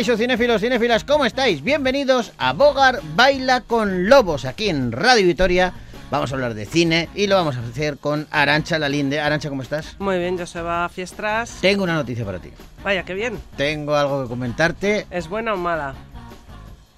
Caixo 0.00 0.16
cinéfilos, 0.16 0.62
cinéfilas, 0.62 1.04
¿cómo 1.04 1.26
estáis? 1.26 1.62
Bienvenidos 1.62 2.32
a 2.38 2.54
Bogar 2.54 3.00
Baila 3.16 3.60
con 3.60 4.08
Lobos, 4.08 4.46
aquí 4.46 4.70
en 4.70 4.92
Radio 4.92 5.26
Vitoria. 5.26 5.74
Vamos 6.10 6.32
a 6.32 6.34
hablar 6.34 6.54
de 6.54 6.66
cine 6.66 7.08
y 7.14 7.28
lo 7.28 7.36
vamos 7.36 7.56
a 7.56 7.60
hacer 7.60 7.96
con 7.98 8.26
Arancha 8.32 8.78
Lalinde. 8.80 9.20
Arancha, 9.20 9.48
¿cómo 9.48 9.62
estás? 9.62 9.94
Muy 10.00 10.18
bien, 10.18 10.36
Joseba 10.36 10.88
Fiestras. 10.88 11.58
Tengo 11.60 11.84
una 11.84 11.94
noticia 11.94 12.24
para 12.24 12.40
ti. 12.40 12.50
Vaya, 12.82 13.04
qué 13.04 13.14
bien. 13.14 13.38
Tengo 13.56 13.94
algo 13.94 14.22
que 14.24 14.28
comentarte. 14.28 15.06
¿Es 15.10 15.28
buena 15.28 15.54
o 15.54 15.56
mala? 15.56 15.94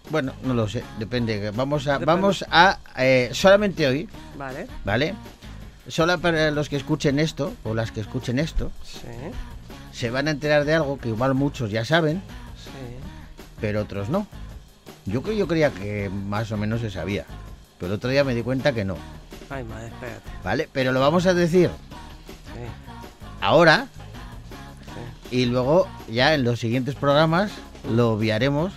Bueno, 0.09 0.33
no 0.45 0.55
lo 0.55 0.67
sé, 0.67 0.83
depende. 0.99 1.51
Vamos 1.51 1.87
a, 1.87 1.93
Depende. 1.93 2.07
vamos 2.07 2.45
a 2.51 2.79
eh, 2.97 3.31
solamente 3.33 3.87
hoy, 3.87 4.09
Vale. 4.37 4.67
¿vale? 4.85 5.15
Solo 5.89 6.19
para 6.19 6.51
los 6.51 6.69
que 6.69 6.77
escuchen 6.77 7.19
esto 7.19 7.53
o 7.65 7.75
las 7.75 7.93
que 7.93 8.01
escuchen 8.01 8.39
esto, 8.39 8.71
Sí, 8.85 9.09
se 9.93 10.11
van 10.11 10.29
a 10.29 10.31
enterar 10.31 10.65
de 10.65 10.75
algo 10.75 10.99
que 10.99 11.09
igual 11.09 11.35
muchos 11.35 11.71
ya 11.71 11.85
saben, 11.85 12.23
sí. 12.57 12.71
pero 13.61 13.81
otros 13.83 14.09
no. 14.09 14.27
Yo 15.07 15.23
creo 15.23 15.35
yo 15.37 15.49
creía 15.49 15.71
que 15.71 16.09
más 16.11 16.51
o 16.53 16.57
menos 16.57 16.81
se 16.83 16.91
sabía, 16.91 17.25
pero 17.83 17.95
el 17.95 17.97
otro 17.99 18.11
día 18.11 18.23
me 18.23 18.33
di 18.33 18.43
cuenta 18.43 18.73
que 18.73 18.85
no, 18.85 18.97
Ay, 19.51 19.65
madre, 19.65 19.89
espérate. 19.89 20.31
¿vale? 20.45 20.69
Pero 20.73 20.93
lo 20.93 21.01
vamos 21.01 21.27
a 21.27 21.35
decir 21.35 21.69
Sí, 22.55 22.61
ahora 23.41 23.89
sí. 25.31 25.37
y 25.37 25.47
luego 25.47 25.89
ya 26.09 26.33
en 26.35 26.45
los 26.45 26.61
siguientes 26.61 26.95
programas 26.95 27.51
lo 27.93 28.13
obviaremos 28.13 28.73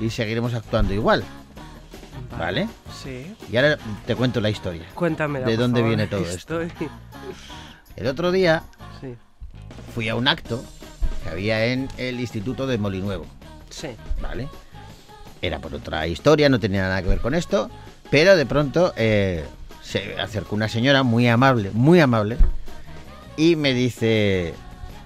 y 0.00 0.10
seguiremos 0.10 0.54
actuando 0.54 0.92
igual, 0.92 1.22
¿vale? 2.36 2.68
Sí. 3.00 3.32
Y 3.50 3.56
ahora 3.56 3.78
te 4.06 4.16
cuento 4.16 4.40
la 4.40 4.50
historia. 4.50 4.82
Cuéntame. 4.94 5.38
¿De 5.40 5.56
dónde 5.56 5.80
viene 5.82 6.08
todo 6.08 6.20
esto? 6.28 6.60
El 7.94 8.06
otro 8.08 8.32
día 8.32 8.64
Sí, 9.00 9.14
fui 9.94 10.08
a 10.08 10.16
un 10.16 10.26
acto 10.26 10.64
que 11.22 11.30
había 11.30 11.64
en 11.66 11.88
el 11.96 12.18
Instituto 12.18 12.66
de 12.66 12.76
Molinuevo, 12.78 13.24
sí. 13.70 13.90
¿vale? 14.20 14.48
Era 15.42 15.60
por 15.60 15.72
otra 15.74 16.08
historia, 16.08 16.48
no 16.48 16.58
tenía 16.58 16.82
nada 16.82 17.00
que 17.02 17.08
ver 17.08 17.20
con 17.20 17.34
esto, 17.34 17.70
pero 18.10 18.36
de 18.36 18.46
pronto 18.46 18.92
eh, 18.96 19.44
se 19.82 20.16
acercó 20.20 20.54
una 20.54 20.68
señora 20.68 21.02
muy 21.02 21.28
amable, 21.28 21.70
muy 21.72 22.00
amable, 22.00 22.36
y 23.36 23.56
me 23.56 23.74
dice, 23.74 24.54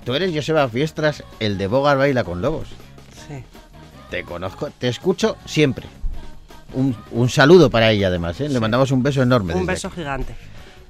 tú 0.05 0.15
eres 0.15 0.35
Joseba 0.35 0.69
Fiestras, 0.69 1.23
el 1.41 1.59
de 1.59 1.67
Bogar 1.67 1.99
Baila 1.99 2.25
con 2.25 2.41
Lobos. 2.43 2.69
Sí. 3.29 3.43
Te 4.11 4.25
conozco, 4.25 4.71
te 4.71 4.89
escucho 4.89 5.37
siempre. 5.45 5.87
Un, 6.75 6.97
un 7.11 7.29
saludo 7.29 7.69
para 7.71 7.91
ella 7.91 8.09
además, 8.09 8.41
¿eh? 8.41 8.49
Sí. 8.49 8.53
Le 8.55 8.61
mandamos 8.61 8.91
un 8.91 9.03
beso 9.03 9.23
enorme. 9.23 9.55
Un 9.55 9.67
beso 9.67 9.89
aquí. 9.89 9.97
gigante. 9.97 10.35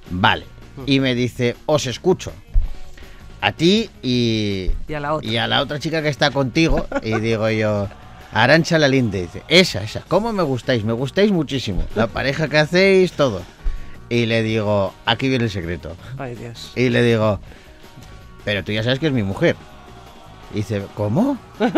Vale. 0.09 0.45
Y 0.85 0.99
me 0.99 1.13
dice, 1.13 1.55
os 1.65 1.85
escucho. 1.85 2.31
A 3.41 3.51
ti 3.51 3.89
y, 4.01 4.71
Y 4.87 4.93
a 4.93 4.99
la 5.01 5.13
otra. 5.15 5.29
y 5.29 5.35
a 5.37 5.47
la 5.47 5.61
otra 5.61 5.77
chica 5.79 6.01
que 6.01 6.07
está 6.07 6.31
contigo. 6.31 6.87
Y 7.03 7.19
digo 7.19 7.49
yo, 7.49 7.89
Arancha 8.33 8.79
Lalinde. 8.79 9.21
Dice, 9.21 9.43
esa, 9.47 9.83
esa. 9.83 10.01
¿Cómo 10.07 10.33
me 10.33 10.43
gustáis? 10.43 10.83
Me 10.83 10.93
gustáis 10.93 11.31
muchísimo. 11.31 11.83
La 11.95 12.07
pareja 12.07 12.47
que 12.47 12.57
hacéis, 12.57 13.13
todo. 13.13 13.41
Y 14.09 14.25
le 14.25 14.43
digo, 14.43 14.93
aquí 15.05 15.29
viene 15.29 15.45
el 15.45 15.51
secreto. 15.51 15.95
Ay, 16.17 16.35
Dios. 16.35 16.71
Y 16.75 16.89
le 16.89 17.01
digo, 17.03 17.39
pero 18.43 18.63
tú 18.63 18.71
ya 18.71 18.83
sabes 18.83 18.99
que 18.99 19.07
es 19.07 19.13
mi 19.13 19.23
mujer. 19.23 19.55
Y 20.51 20.57
dice, 20.57 20.85
¿cómo? 20.95 21.37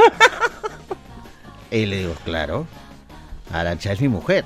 y 1.71 1.85
le 1.85 1.99
digo, 1.99 2.15
claro, 2.25 2.67
Arancha 3.53 3.91
es 3.91 4.01
mi 4.01 4.07
mujer. 4.07 4.43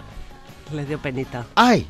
Le 0.73 0.85
dio 0.85 0.99
penita. 0.99 1.45
¡Ay! 1.55 1.87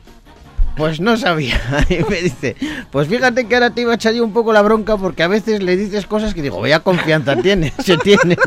Pues 0.77 1.01
no 1.01 1.17
sabía. 1.17 1.59
Y 1.89 2.03
me 2.09 2.21
dice, 2.21 2.55
pues 2.91 3.09
fíjate 3.09 3.47
que 3.47 3.55
ahora 3.55 3.71
te 3.71 3.81
iba 3.81 3.91
a 3.91 3.95
echar 3.95 4.13
yo 4.13 4.23
un 4.23 4.31
poco 4.31 4.53
la 4.53 4.61
bronca 4.61 4.95
porque 4.95 5.23
a 5.23 5.27
veces 5.27 5.61
le 5.61 5.75
dices 5.75 6.05
cosas 6.05 6.33
que 6.33 6.41
digo, 6.41 6.61
vaya 6.61 6.79
confianza 6.79 7.35
tiene, 7.35 7.73
se 7.83 7.97
tienen. 7.97 8.37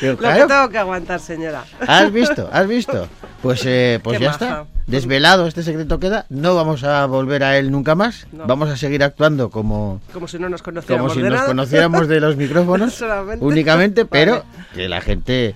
Digo, 0.00 0.12
Lo 0.12 0.18
que 0.18 0.24
claro, 0.24 0.46
tengo 0.46 0.68
que 0.70 0.78
aguantar, 0.78 1.20
señora. 1.20 1.64
¿Has 1.86 2.10
visto? 2.12 2.48
¿Has 2.52 2.66
visto? 2.66 3.06
Pues, 3.42 3.62
eh, 3.66 4.00
pues 4.02 4.18
Qué 4.18 4.24
ya 4.24 4.30
maja. 4.32 4.44
está. 4.44 4.66
Desvelado 4.86 5.46
este 5.46 5.62
secreto 5.62 5.98
queda. 6.00 6.26
No 6.30 6.54
vamos 6.54 6.82
a 6.84 7.06
volver 7.06 7.44
a 7.44 7.58
él 7.58 7.70
nunca 7.70 7.94
más. 7.94 8.26
No. 8.32 8.46
Vamos 8.46 8.68
a 8.70 8.76
seguir 8.76 9.02
actuando 9.04 9.50
como, 9.50 10.00
Como 10.12 10.26
si 10.26 10.38
no 10.38 10.48
nos 10.48 10.62
conociéramos 10.62 11.12
como 11.12 11.14
si 11.14 11.22
de 11.22 11.28
nos 11.30 11.36
nada. 11.38 11.46
conociéramos 11.48 12.08
de 12.08 12.20
los 12.20 12.36
micrófonos 12.36 12.94
Solamente. 12.96 13.44
únicamente, 13.44 14.04
pero 14.06 14.32
Vale. 14.32 14.44
que 14.74 14.88
la 14.88 15.00
gente, 15.00 15.54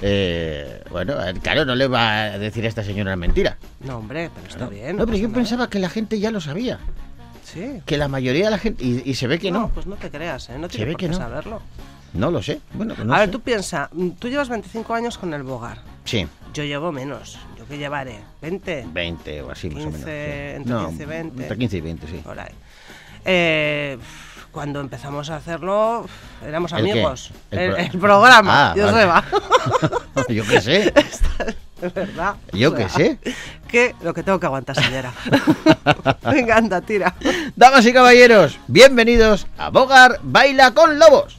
eh, 0.00 0.82
bueno, 0.90 1.14
claro, 1.42 1.64
no 1.64 1.74
le 1.74 1.86
va 1.86 2.22
a 2.24 2.38
decir 2.38 2.64
a 2.64 2.68
esta 2.68 2.82
señora 2.82 3.14
mentira. 3.16 3.56
No, 3.80 3.98
hombre, 3.98 4.30
pero 4.34 4.48
está 4.48 4.66
bien. 4.68 4.96
No, 4.96 5.06
pero 5.06 5.16
yo 5.18 5.28
nada. 5.28 5.34
pensaba 5.40 5.68
que 5.70 5.78
la 5.78 5.88
gente 5.88 6.18
ya 6.18 6.30
lo 6.30 6.40
sabía. 6.40 6.78
Sí. 7.44 7.82
Que 7.86 7.96
la 7.98 8.08
mayoría 8.08 8.46
de 8.46 8.50
la 8.50 8.58
gente. 8.58 8.82
Y, 8.84 9.02
y 9.04 9.14
se 9.14 9.26
ve 9.26 9.38
que 9.38 9.50
no. 9.52 9.68
Pues 9.74 9.86
no 9.86 9.96
te 9.96 10.10
creas, 10.10 10.48
¿eh? 10.50 10.58
No 10.58 10.68
Se 10.68 10.76
tiene 10.76 10.86
ve 10.86 10.92
por 10.92 11.00
que 11.00 11.08
no. 11.08 11.16
saberlo. 11.16 11.62
No 12.14 12.30
lo 12.30 12.42
sé. 12.42 12.60
Bueno, 12.74 12.94
pues 12.94 13.06
no 13.06 13.14
a 13.14 13.20
ver, 13.20 13.30
tú 13.30 13.40
piensa, 13.40 13.88
mm, 13.92 14.10
tú 14.10 14.28
llevas 14.28 14.48
25 14.48 14.94
años 14.94 15.16
con 15.18 15.32
el 15.34 15.42
Bogar. 15.42 15.78
Sí, 16.04 16.26
Yo 16.52 16.64
llevo 16.64 16.92
menos. 16.92 17.38
¿Yo 17.58 17.66
qué 17.66 17.78
llevaré? 17.78 18.20
¿20? 18.42 18.92
20 18.92 19.42
o 19.42 19.50
así 19.50 19.70
más 19.70 19.84
o 19.84 19.90
menos. 19.90 20.00
15, 20.00 20.04
sí. 20.04 20.56
entre 20.56 20.72
No, 20.74 20.86
15 20.88 21.02
y 21.02 21.06
20. 21.06 21.42
Entre 21.42 21.58
15 21.58 21.76
y 21.76 21.80
20, 21.80 22.06
sí. 22.08 22.16
Por 22.24 22.38
ahí. 22.40 22.52
Eh, 23.24 23.98
cuando 24.50 24.80
empezamos 24.80 25.30
a 25.30 25.36
hacerlo, 25.36 26.04
éramos 26.46 26.74
amigos. 26.74 27.30
El 27.50 27.58
El, 27.58 27.70
pro- 27.70 27.76
el 27.78 27.98
programa, 27.98 28.70
Ah, 28.72 28.74
yo 28.76 28.84
vale. 28.92 29.24
yo 30.34 30.46
qué 30.46 30.60
sé. 30.60 30.92
Es 31.82 31.92
verdad. 31.94 32.36
Yo 32.52 32.70
O 32.70 32.74
qué 32.76 32.88
sé. 32.88 33.18
Que 33.66 33.96
lo 34.02 34.14
que 34.14 34.22
tengo 34.22 34.38
que 34.38 34.46
aguantar, 34.46 34.76
señora. 34.76 35.12
Venga, 36.30 36.56
anda, 36.58 36.80
tira. 36.80 37.12
Damas 37.56 37.84
y 37.86 37.92
caballeros, 37.92 38.56
bienvenidos 38.68 39.48
a 39.58 39.70
Bogar 39.70 40.20
Baila 40.22 40.70
con 40.74 41.00
Lobos. 41.00 41.38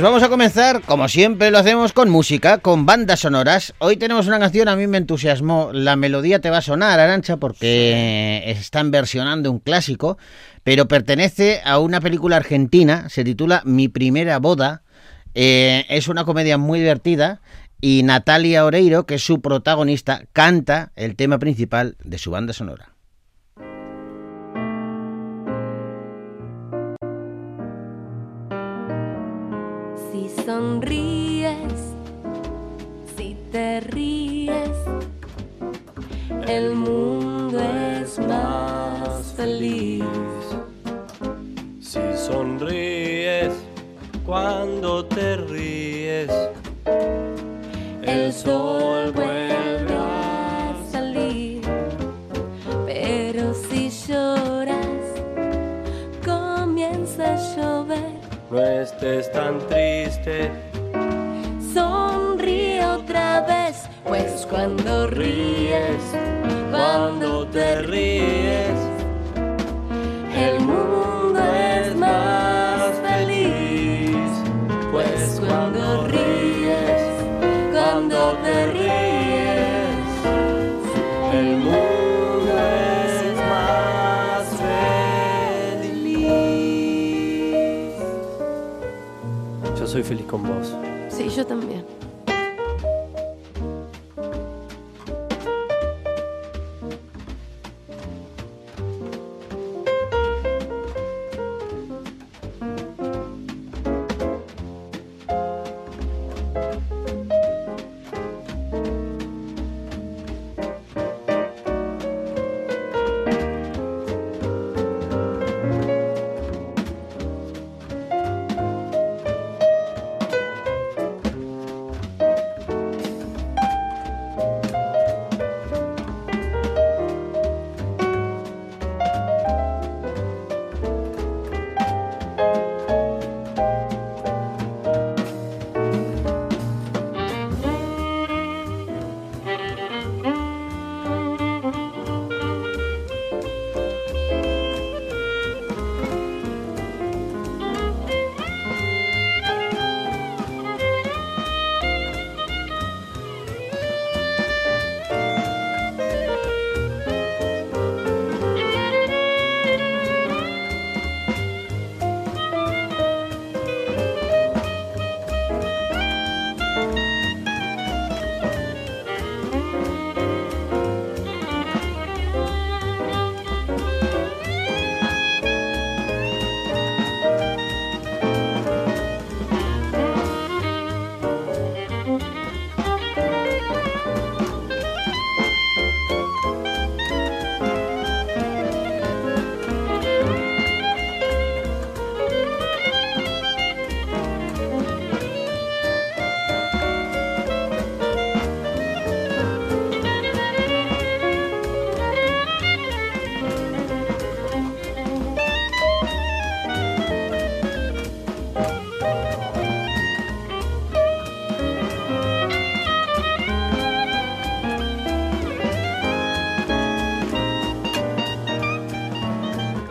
Pues 0.00 0.08
vamos 0.08 0.22
a 0.22 0.30
comenzar, 0.30 0.80
como 0.80 1.08
siempre 1.08 1.50
lo 1.50 1.58
hacemos, 1.58 1.92
con 1.92 2.08
música, 2.08 2.56
con 2.56 2.86
bandas 2.86 3.20
sonoras. 3.20 3.74
Hoy 3.80 3.98
tenemos 3.98 4.26
una 4.28 4.38
canción, 4.38 4.68
a 4.68 4.74
mí 4.74 4.86
me 4.86 4.96
entusiasmó. 4.96 5.72
La 5.74 5.94
melodía 5.94 6.40
te 6.40 6.48
va 6.48 6.56
a 6.56 6.62
sonar, 6.62 6.98
Arancha, 6.98 7.36
porque 7.36 8.44
están 8.46 8.90
versionando 8.92 9.50
un 9.50 9.58
clásico, 9.58 10.16
pero 10.62 10.88
pertenece 10.88 11.60
a 11.66 11.78
una 11.78 12.00
película 12.00 12.36
argentina, 12.36 13.10
se 13.10 13.24
titula 13.24 13.60
Mi 13.66 13.88
primera 13.88 14.38
boda. 14.38 14.84
Eh, 15.34 15.84
es 15.90 16.08
una 16.08 16.24
comedia 16.24 16.56
muy 16.56 16.78
divertida 16.78 17.42
y 17.82 18.02
Natalia 18.02 18.64
Oreiro, 18.64 19.04
que 19.04 19.16
es 19.16 19.22
su 19.22 19.42
protagonista, 19.42 20.22
canta 20.32 20.92
el 20.96 21.14
tema 21.14 21.38
principal 21.38 21.98
de 22.02 22.16
su 22.16 22.30
banda 22.30 22.54
sonora. 22.54 22.94
sonríes, 30.50 31.80
si 33.16 33.36
te 33.52 33.80
ríes, 33.80 34.76
el 36.48 36.74
mundo 36.74 37.60
es 37.60 38.18
más 38.18 39.32
feliz. 39.36 40.04
Si 41.80 42.00
sonríes, 42.16 43.52
cuando 44.26 45.04
te 45.04 45.36
ríes, 45.36 46.32
el 48.02 48.32
sol 48.32 49.12
vuelve 49.12 49.96
a 49.96 50.74
salir. 50.90 51.62
Pero 52.86 53.54
si 53.54 53.88
lloras, 54.08 55.04
comienza 56.24 57.34
a 57.34 57.56
llover. 57.56 58.20
No 58.50 58.60
estés 58.60 59.30
tan 59.30 59.58
triste 59.68 59.99
triste, 60.22 60.50
Sonríe 61.72 62.84
otra 62.84 63.40
vez, 63.42 63.88
pues 64.04 64.46
cuando 64.48 65.06
ríes, 65.08 66.02
cuando 66.70 67.46
te 67.48 67.82
ríes. 67.82 68.78
el 70.34 70.60
mundo 70.60 71.40
es 71.40 71.94
más 71.96 72.92
feliz. 73.02 74.16
Pues 74.92 75.40
cuando 75.46 76.06
ríes, 76.08 76.29
feliz 90.10 90.26
con 90.26 90.42
vos. 90.42 90.74
Sí, 91.08 91.28
yo 91.28 91.46
también. 91.46 91.69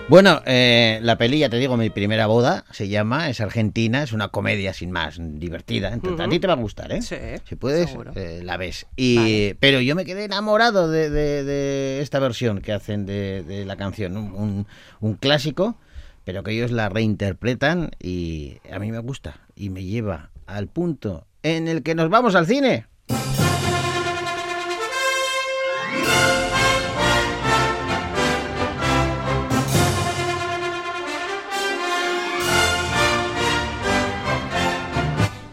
Bueno, 0.09 0.41
eh, 0.47 0.99
la 1.03 1.17
peli, 1.19 1.37
ya 1.37 1.49
te 1.49 1.57
digo, 1.57 1.77
mi 1.77 1.91
primera 1.91 2.25
boda 2.25 2.65
se 2.71 2.87
llama, 2.87 3.29
es 3.29 3.41
argentina, 3.41 4.01
es 4.01 4.11
una 4.11 4.29
comedia 4.29 4.73
sin 4.73 4.89
más, 4.89 5.17
divertida. 5.19 5.93
Entonces, 5.93 6.25
A 6.25 6.29
ti 6.29 6.39
te 6.39 6.47
va 6.47 6.53
a 6.53 6.55
gustar, 6.55 6.91
¿eh? 6.91 7.01
Sí, 7.03 7.15
Si 7.47 7.55
puedes, 7.55 7.95
eh, 8.15 8.41
la 8.43 8.57
ves. 8.57 8.87
Y, 8.95 9.15
Vale. 9.17 9.57
Pero 9.59 9.81
yo 9.81 9.95
me 9.95 10.05
quedé 10.05 10.23
enamorado 10.23 10.89
de, 10.89 11.11
de- 11.11 11.43
de 11.43 12.01
esta 12.01 12.17
versión 12.17 12.61
que 12.61 12.73
hacen 12.73 13.05
de, 13.05 13.43
de 13.43 13.65
la 13.65 13.75
canción, 13.75 14.17
un, 14.17 14.33
un- 14.33 14.67
un 14.99 15.13
clásico, 15.13 15.77
pero 16.25 16.41
que 16.41 16.51
ellos 16.53 16.71
la 16.71 16.89
reinterpretan 16.89 17.91
y 17.99 18.57
a 18.71 18.79
mí 18.79 18.91
me 18.91 18.99
gusta 18.99 19.41
y 19.55 19.69
me 19.69 19.83
lleva 19.83 20.31
al 20.47 20.67
punto 20.67 21.27
en 21.43 21.67
el 21.67 21.83
que 21.83 21.93
nos 21.93 22.09
vamos 22.09 22.33
al 22.33 22.47
cine. 22.47 22.87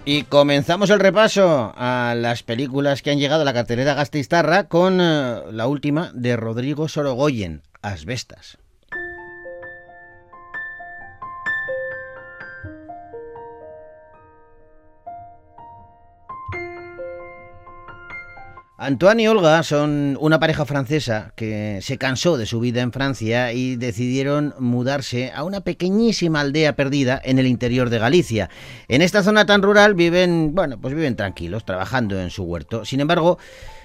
Y 0.08 0.22
comenzamos 0.22 0.90
el 0.90 1.00
repaso 1.00 1.74
a 1.76 2.14
las 2.16 2.44
películas 2.44 3.02
que 3.02 3.10
han 3.10 3.18
llegado 3.18 3.42
a 3.42 3.44
la 3.44 3.52
cartelera 3.52 3.94
Gastistarra 3.94 4.68
con 4.68 5.00
eh, 5.00 5.40
la 5.50 5.66
última 5.66 6.12
de 6.14 6.36
Rodrigo 6.36 6.86
Sorogoyen, 6.86 7.62
Asbestas. 7.82 8.56
Antoine 18.86 19.24
y 19.24 19.26
Olga 19.26 19.64
son 19.64 20.16
una 20.20 20.38
pareja 20.38 20.64
francesa 20.64 21.32
que 21.34 21.80
se 21.82 21.98
cansó 21.98 22.36
de 22.36 22.46
su 22.46 22.60
vida 22.60 22.82
en 22.82 22.92
Francia 22.92 23.52
y 23.52 23.74
decidieron 23.74 24.54
mudarse 24.60 25.32
a 25.34 25.42
una 25.42 25.60
pequeñísima 25.62 26.40
aldea 26.40 26.76
perdida 26.76 27.20
en 27.24 27.40
el 27.40 27.48
interior 27.48 27.90
de 27.90 27.98
Galicia. 27.98 28.48
En 28.86 29.02
esta 29.02 29.24
zona 29.24 29.44
tan 29.44 29.62
rural 29.62 29.94
viven, 29.94 30.54
bueno, 30.54 30.80
pues 30.80 30.94
viven 30.94 31.16
tranquilos, 31.16 31.64
trabajando 31.64 32.20
en 32.20 32.30
su 32.30 32.44
huerto. 32.44 32.84
Sin 32.84 33.00
embargo, 33.00 33.38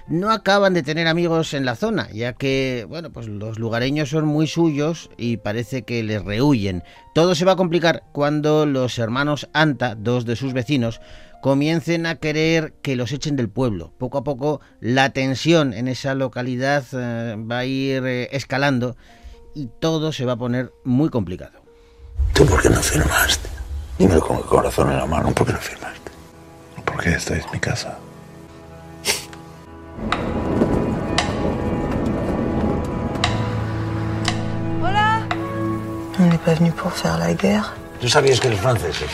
no 0.06 0.30
acaban 0.30 0.72
de 0.72 0.84
tener 0.84 1.08
amigos 1.08 1.52
en 1.52 1.64
la 1.64 1.74
zona, 1.74 2.08
ya 2.12 2.34
que, 2.34 2.86
bueno, 2.88 3.10
pues 3.10 3.26
los 3.26 3.58
lugareños 3.58 4.08
son 4.08 4.24
muy 4.26 4.46
suyos 4.46 5.10
y 5.16 5.38
parece 5.38 5.82
que 5.82 6.04
les 6.04 6.24
rehuyen. 6.24 6.84
Todo 7.12 7.34
se 7.34 7.44
va 7.44 7.52
a 7.52 7.56
complicar 7.56 8.04
cuando 8.12 8.66
los 8.66 9.00
hermanos 9.00 9.48
Anta, 9.52 9.96
dos 9.96 10.26
de 10.26 10.36
sus 10.36 10.52
vecinos, 10.52 11.00
comiencen 11.42 12.06
a 12.06 12.14
querer 12.14 12.72
que 12.82 12.94
los 12.94 13.10
echen 13.10 13.34
del 13.34 13.50
pueblo. 13.50 13.92
Poco 13.98 14.16
a 14.16 14.24
poco 14.24 14.60
la 14.80 15.10
tensión 15.10 15.74
en 15.74 15.88
esa 15.88 16.14
localidad 16.14 16.84
eh, 16.92 17.36
va 17.36 17.58
a 17.58 17.64
ir 17.64 18.06
eh, 18.06 18.28
escalando 18.30 18.96
y 19.52 19.66
todo 19.80 20.12
se 20.12 20.24
va 20.24 20.34
a 20.34 20.36
poner 20.36 20.72
muy 20.84 21.10
complicado. 21.10 21.60
¿Tú 22.32 22.46
por 22.46 22.62
qué 22.62 22.70
no 22.70 22.80
firmaste? 22.80 23.48
Dímelo 23.98 24.20
con 24.20 24.36
el 24.38 24.44
corazón 24.44 24.92
en 24.92 24.98
la 24.98 25.06
mano, 25.06 25.32
¿por 25.34 25.46
qué 25.46 25.52
no 25.52 25.58
firmaste? 25.58 26.12
Porque 26.84 27.10
esta 27.10 27.36
es 27.36 27.44
mi 27.52 27.58
casa. 27.58 27.98
On 36.20 36.26
n'est 36.26 36.38
pas 36.38 36.54
venu 36.54 36.70
pour 36.70 36.92
faire 36.92 37.18
la 37.18 37.32
guerre. 37.34 37.72
¿Tú 38.00 38.08
sabías 38.08 38.38
que 38.38 38.48
los 38.48 38.60
franceses, 38.60 39.10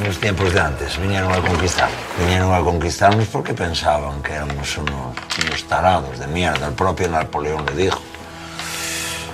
en 0.00 0.06
los 0.06 0.18
tiempos 0.18 0.52
de 0.52 0.60
antes, 0.60 0.98
vinieron 0.98 1.32
a 1.32 1.40
conquistar? 1.40 1.88
Vinieron 2.18 2.52
a 2.54 2.60
conquistarnos 2.60 3.26
porque 3.28 3.52
pensaban 3.54 4.22
que 4.22 4.32
éramos 4.32 4.78
unos, 4.78 5.16
unos 5.44 5.64
tarados 5.64 6.18
de 6.18 6.26
mierda. 6.26 6.68
El 6.68 6.74
propio 6.74 7.08
Napoleón 7.08 7.64
le 7.66 7.84
dijo. 7.84 8.00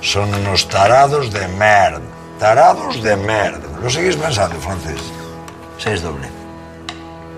Son 0.00 0.32
unos 0.34 0.68
tarados 0.68 1.32
de 1.32 1.46
merda. 1.48 2.00
Tarados 2.38 3.02
de 3.02 3.16
merda. 3.16 3.78
¿Lo 3.82 3.88
seguís 3.88 4.16
pensando, 4.16 4.56
francés? 4.56 5.00
Seis 5.78 6.02
doble. 6.02 6.28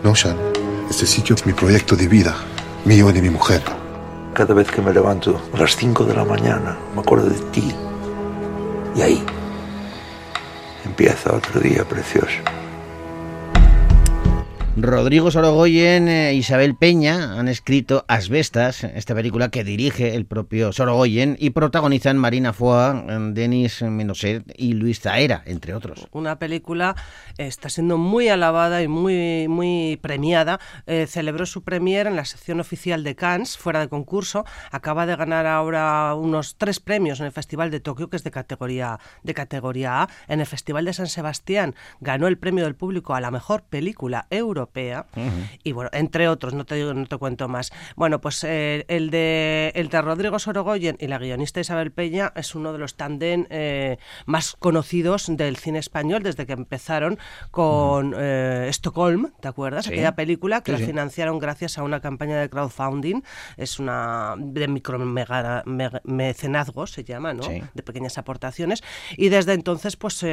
No, 0.02 0.14
Sean. 0.14 0.36
Este 0.90 1.06
sitio 1.06 1.34
es 1.34 1.44
mi 1.44 1.52
proyecto 1.52 1.96
de 1.96 2.08
vida, 2.08 2.34
mío 2.84 3.10
y 3.10 3.12
de 3.12 3.22
mi 3.22 3.30
mujer. 3.30 3.62
Cada 4.32 4.54
vez 4.54 4.70
que 4.70 4.80
me 4.80 4.92
levanto 4.92 5.40
a 5.52 5.58
las 5.58 5.76
5 5.76 6.04
de 6.04 6.14
la 6.14 6.24
mañana, 6.24 6.78
me 6.94 7.00
acuerdo 7.00 7.28
de 7.28 7.40
ti. 7.50 7.74
Y 8.94 9.02
ahí 9.02 9.26
empieza 10.84 11.34
otro 11.34 11.60
día 11.60 11.84
precioso. 11.84 12.38
Rodrigo 14.80 15.32
Sorogoyen 15.32 16.06
e 16.06 16.34
Isabel 16.34 16.76
Peña 16.76 17.36
han 17.36 17.48
escrito 17.48 18.04
Asbestas, 18.06 18.84
esta 18.84 19.12
película 19.12 19.48
que 19.48 19.64
dirige 19.64 20.14
el 20.14 20.24
propio 20.24 20.72
Sorogoyen 20.72 21.36
y 21.40 21.50
protagonizan 21.50 22.16
Marina 22.16 22.52
Foa, 22.52 23.04
Denis 23.32 23.82
Menoset 23.82 24.44
y 24.56 24.74
Luis 24.74 25.00
Zaera, 25.00 25.42
entre 25.46 25.74
otros. 25.74 26.06
Una 26.12 26.38
película 26.38 26.94
eh, 27.38 27.48
está 27.48 27.70
siendo 27.70 27.98
muy 27.98 28.28
alabada 28.28 28.80
y 28.80 28.86
muy, 28.86 29.48
muy 29.48 29.98
premiada. 30.00 30.60
Eh, 30.86 31.06
celebró 31.08 31.44
su 31.44 31.64
premier 31.64 32.06
en 32.06 32.14
la 32.14 32.24
sección 32.24 32.60
oficial 32.60 33.02
de 33.02 33.16
Cannes, 33.16 33.58
fuera 33.58 33.80
de 33.80 33.88
concurso. 33.88 34.44
Acaba 34.70 35.06
de 35.06 35.16
ganar 35.16 35.46
ahora 35.46 36.14
unos 36.14 36.56
tres 36.56 36.78
premios 36.78 37.18
en 37.18 37.26
el 37.26 37.32
Festival 37.32 37.72
de 37.72 37.80
Tokio, 37.80 38.10
que 38.10 38.16
es 38.16 38.22
de 38.22 38.30
categoría, 38.30 39.00
de 39.24 39.34
categoría 39.34 40.02
A. 40.02 40.08
En 40.28 40.38
el 40.38 40.46
Festival 40.46 40.84
de 40.84 40.92
San 40.92 41.08
Sebastián 41.08 41.74
ganó 42.00 42.28
el 42.28 42.38
premio 42.38 42.62
del 42.62 42.76
público 42.76 43.16
a 43.16 43.20
la 43.20 43.32
mejor 43.32 43.64
película 43.64 44.28
europea. 44.30 44.67
Y 45.64 45.72
bueno, 45.72 45.90
entre 45.92 46.28
otros, 46.28 46.54
no 46.54 46.64
te 46.64 46.74
digo, 46.76 46.94
no 46.94 47.06
te 47.06 47.16
cuento 47.16 47.48
más. 47.48 47.72
Bueno, 47.96 48.20
pues 48.20 48.44
eh, 48.44 48.84
el, 48.88 49.10
de, 49.10 49.72
el 49.74 49.88
de 49.88 50.02
Rodrigo 50.02 50.38
Sorogoyen 50.38 50.96
y 51.00 51.06
la 51.06 51.18
guionista 51.18 51.60
Isabel 51.60 51.90
Peña 51.92 52.32
es 52.36 52.54
uno 52.54 52.72
de 52.72 52.78
los 52.78 52.96
tandem 52.96 53.46
eh, 53.50 53.98
más 54.26 54.54
conocidos 54.58 55.26
del 55.28 55.56
cine 55.56 55.78
español 55.78 56.22
desde 56.22 56.46
que 56.46 56.52
empezaron 56.52 57.18
con 57.50 58.14
eh, 58.16 58.68
Stockholm, 58.70 59.32
¿te 59.40 59.48
acuerdas? 59.48 59.86
Sí. 59.86 59.92
Aquella 59.92 60.14
película 60.14 60.62
que 60.62 60.72
Sí, 60.72 60.72
la 60.72 60.78
sí. 60.78 60.86
financiaron 60.86 61.38
gracias 61.38 61.78
a 61.78 61.82
una 61.82 62.00
campaña 62.00 62.36
de 62.40 62.48
crowdfunding, 62.50 63.22
es 63.56 63.78
una 63.78 64.34
de 64.38 64.68
micro 64.68 64.98
mega- 64.98 65.62
mecenazgo, 66.04 66.86
se 66.86 67.04
llama, 67.04 67.34
¿no? 67.34 67.44
De 67.74 67.82
pequeñas 67.82 68.18
aportaciones. 68.18 68.82
Y 69.16 69.28
desde 69.28 69.52
entonces, 69.54 69.96
pues 69.96 70.24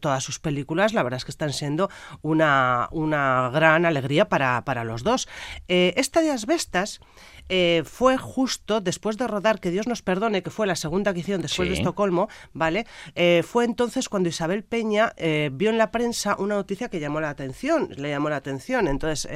todas 0.00 0.22
sus 0.22 0.38
películas, 0.38 0.92
la 0.94 1.02
verdad 1.02 1.18
es 1.18 1.24
que 1.24 1.30
están 1.30 1.52
siendo 1.52 1.90
una, 2.22 2.88
una 2.92 3.50
gran 3.52 3.79
alegría 3.88 4.28
para, 4.28 4.64
para 4.64 4.84
los 4.84 5.02
dos. 5.02 5.28
Eh, 5.68 5.92
esta 5.96 6.20
de 6.20 6.30
Asbestas 6.30 7.00
eh, 7.48 7.82
fue 7.84 8.16
justo 8.16 8.80
después 8.80 9.16
de 9.18 9.26
rodar 9.26 9.58
Que 9.60 9.70
Dios 9.72 9.88
nos 9.88 10.02
perdone, 10.02 10.42
que 10.42 10.50
fue 10.50 10.66
la 10.68 10.76
segunda 10.76 11.12
que 11.12 11.20
hicieron 11.20 11.42
después 11.42 11.66
Sí. 11.68 11.74
de 11.74 11.80
Estocolmo, 11.80 12.28
¿vale? 12.52 12.86
Eh, 13.16 13.42
fue 13.44 13.64
entonces 13.64 14.08
cuando 14.08 14.28
Isabel 14.28 14.62
Peña 14.62 15.12
eh, 15.16 15.50
vio 15.52 15.70
en 15.70 15.78
la 15.78 15.90
prensa 15.90 16.36
una 16.38 16.54
noticia 16.54 16.88
que 16.88 17.00
llamó 17.00 17.20
la 17.20 17.30
atención, 17.30 17.88
le 17.96 18.10
llamó 18.10 18.28
la 18.30 18.36
atención. 18.36 18.86
Entonces, 18.86 19.28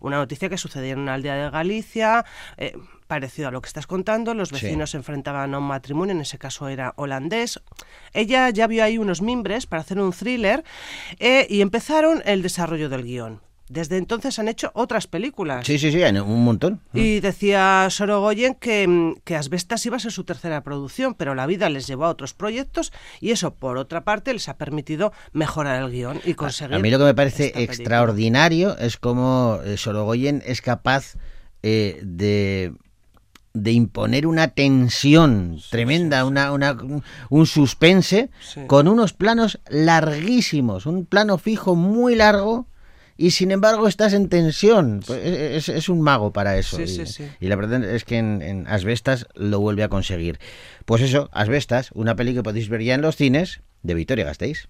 una 0.00 0.16
noticia 0.18 0.48
que 0.48 0.58
sucedía 0.58 0.92
en 0.92 0.98
una 0.98 1.14
aldea 1.14 1.34
de 1.36 1.50
Galicia, 1.50 2.24
parecido 3.06 3.48
a 3.48 3.50
lo 3.50 3.60
que 3.62 3.68
estás 3.68 3.86
contando, 3.86 4.34
los 4.34 4.48
Sí. 4.48 4.54
vecinos 4.56 4.90
se 4.90 4.96
enfrentaban 4.98 5.54
a 5.54 5.58
un 5.58 5.64
matrimonio, 5.64 6.14
en 6.14 6.20
ese 6.20 6.38
caso 6.38 6.68
era 6.68 6.92
holandés. 6.96 7.60
Ella 8.12 8.50
ya 8.50 8.66
vio 8.66 8.84
ahí 8.84 8.98
unos 8.98 9.22
mimbres 9.22 9.66
para 9.66 9.82
hacer 9.82 9.98
un 9.98 10.12
thriller 10.12 10.64
eh, 11.18 11.46
y 11.48 11.60
empezaron 11.60 12.22
el 12.24 12.42
desarrollo 12.42 12.88
del 12.88 13.02
guion. 13.04 13.40
Desde 13.68 13.96
entonces 13.96 14.38
han 14.38 14.48
hecho 14.48 14.70
otras 14.74 15.06
películas. 15.06 15.66
Sí, 15.66 15.78
sí, 15.78 15.90
sí, 15.90 16.02
un 16.02 16.44
montón. 16.44 16.80
Y 16.92 17.20
decía 17.20 17.86
Sorogoyen 17.90 18.54
que, 18.54 18.86
mm, 18.86 19.14
que 19.24 19.36
Asbestas 19.36 19.84
iba 19.86 19.96
a 19.96 20.00
ser 20.00 20.12
su 20.12 20.24
tercera 20.24 20.62
producción, 20.62 21.14
pero 21.14 21.34
la 21.34 21.46
vida 21.46 21.70
les 21.70 21.86
llevó 21.86 22.04
a 22.04 22.10
otros 22.10 22.34
proyectos 22.34 22.92
y 23.20 23.30
eso, 23.30 23.54
por 23.54 23.78
otra 23.78 24.04
parte, 24.04 24.32
les 24.34 24.48
ha 24.50 24.58
permitido 24.58 25.12
mejorar 25.32 25.82
el 25.82 25.90
guion 25.90 26.20
y 26.26 26.34
conseguir. 26.34 26.74
A 26.76 26.78
mí 26.78 26.90
lo 26.90 26.98
que 26.98 27.04
me 27.04 27.14
parece 27.14 27.52
extraordinario 27.56 28.76
es 28.78 28.98
cómo 28.98 29.58
eh, 29.64 29.76
Sorogoyen 29.78 30.42
es 30.44 30.60
capaz 30.60 31.14
eh, 31.62 32.00
de 32.04 32.74
de 33.56 33.70
imponer 33.70 34.26
una 34.26 34.48
tensión 34.48 35.60
tremenda, 35.70 36.24
Una, 36.24 36.50
una- 36.50 36.76
un- 37.30 37.46
suspense 37.46 38.28
con 38.66 38.88
unos 38.88 39.12
planos 39.12 39.60
larguísimos, 39.68 40.86
un 40.86 41.06
plano 41.06 41.38
fijo 41.38 41.76
muy 41.76 42.16
largo 42.16 42.66
y 43.16 43.30
sin 43.32 43.50
embargo 43.50 43.86
estás 43.88 44.12
en 44.12 44.28
tensión. 44.28 45.00
Pues 45.06 45.20
es, 45.24 45.68
es- 45.68 45.76
es 45.76 45.88
un 45.88 46.00
mago 46.00 46.32
para 46.32 46.56
eso. 46.58 46.76
Sí, 46.76 46.82
y, 46.82 46.86
sí, 46.88 47.06
sí. 47.06 47.24
y 47.40 47.46
la 47.48 47.56
verdad 47.56 47.82
es 47.84 48.04
que 48.04 48.18
en, 48.18 48.42
en 48.42 48.66
Asbestas 48.66 49.26
lo 49.34 49.60
vuelve 49.60 49.82
a 49.82 49.88
conseguir. 49.88 50.38
Pues 50.84 51.02
eso, 51.02 51.28
Asbestas, 51.32 51.90
una 51.94 52.16
peli 52.16 52.34
que 52.34 52.42
podéis 52.42 52.68
ver 52.68 52.82
ya 52.82 52.94
en 52.94 53.02
los 53.02 53.16
cines 53.16 53.60
de 53.82 53.94
Victoria 53.94 54.24
Gasteiz. 54.24 54.68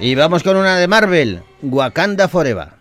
Y 0.00 0.14
vamos 0.14 0.42
con 0.42 0.56
una 0.56 0.78
de 0.78 0.88
Marvel, 0.88 1.42
Wakanda 1.60 2.26
Forever. 2.26 2.79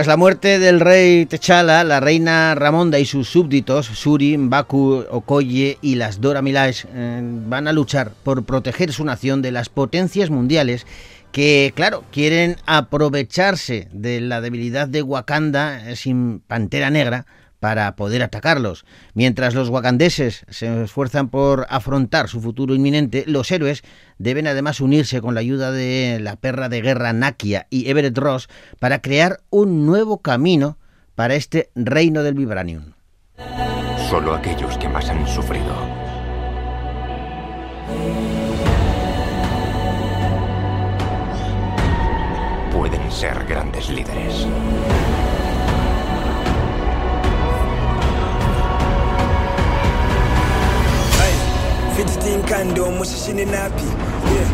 Tras 0.00 0.06
la 0.06 0.16
muerte 0.16 0.58
del 0.58 0.80
rey 0.80 1.26
T'Challa, 1.26 1.84
la 1.84 2.00
reina 2.00 2.54
Ramonda 2.54 2.98
y 2.98 3.04
sus 3.04 3.28
súbditos, 3.28 3.84
Suri, 3.84 4.34
Baku, 4.38 5.04
Okoye 5.10 5.76
y 5.82 5.96
las 5.96 6.22
Dora 6.22 6.40
Milaje, 6.40 6.88
eh, 6.94 7.20
van 7.22 7.68
a 7.68 7.74
luchar 7.74 8.12
por 8.24 8.44
proteger 8.44 8.94
su 8.94 9.04
nación 9.04 9.42
de 9.42 9.52
las 9.52 9.68
potencias 9.68 10.30
mundiales 10.30 10.86
que, 11.32 11.74
claro, 11.76 12.02
quieren 12.12 12.56
aprovecharse 12.64 13.88
de 13.92 14.22
la 14.22 14.40
debilidad 14.40 14.88
de 14.88 15.02
Wakanda 15.02 15.90
eh, 15.90 15.96
sin 15.96 16.40
Pantera 16.40 16.88
Negra 16.88 17.26
para 17.60 17.94
poder 17.94 18.22
atacarlos. 18.22 18.84
Mientras 19.14 19.54
los 19.54 19.68
wakandeses 19.68 20.44
se 20.48 20.82
esfuerzan 20.82 21.28
por 21.28 21.66
afrontar 21.68 22.28
su 22.28 22.40
futuro 22.40 22.74
inminente, 22.74 23.24
los 23.26 23.50
héroes 23.52 23.82
deben 24.18 24.46
además 24.46 24.80
unirse 24.80 25.20
con 25.20 25.34
la 25.34 25.40
ayuda 25.40 25.70
de 25.70 26.18
la 26.20 26.36
perra 26.36 26.68
de 26.68 26.80
guerra 26.80 27.12
Nakia 27.12 27.66
y 27.70 27.88
Everett 27.88 28.18
Ross 28.18 28.48
para 28.78 29.00
crear 29.00 29.40
un 29.50 29.86
nuevo 29.86 30.22
camino 30.22 30.78
para 31.14 31.34
este 31.34 31.70
reino 31.74 32.22
del 32.22 32.34
vibranium. 32.34 32.94
Solo 34.08 34.34
aquellos 34.34 34.76
que 34.78 34.88
más 34.88 35.08
han 35.08 35.26
sufrido. 35.28 35.76
Pueden 42.72 43.12
ser 43.12 43.44
grandes 43.46 43.90
líderes. 43.90 44.46
Fidgeting 52.00 52.42
kando 52.48 52.90
mushishini 52.90 53.44
napi 53.44 53.84
yeah. 53.84 54.50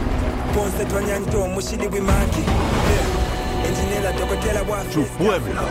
Ponce 0.55 0.85
twanyanto 0.85 1.47
mushini 1.47 1.87
wimaki 1.87 2.41
yeah. 2.41 3.67
Engineer 3.67 4.13
dokotela 4.19 4.63
wa 4.63 4.85
Su 4.93 5.03
pueblo 5.05 5.63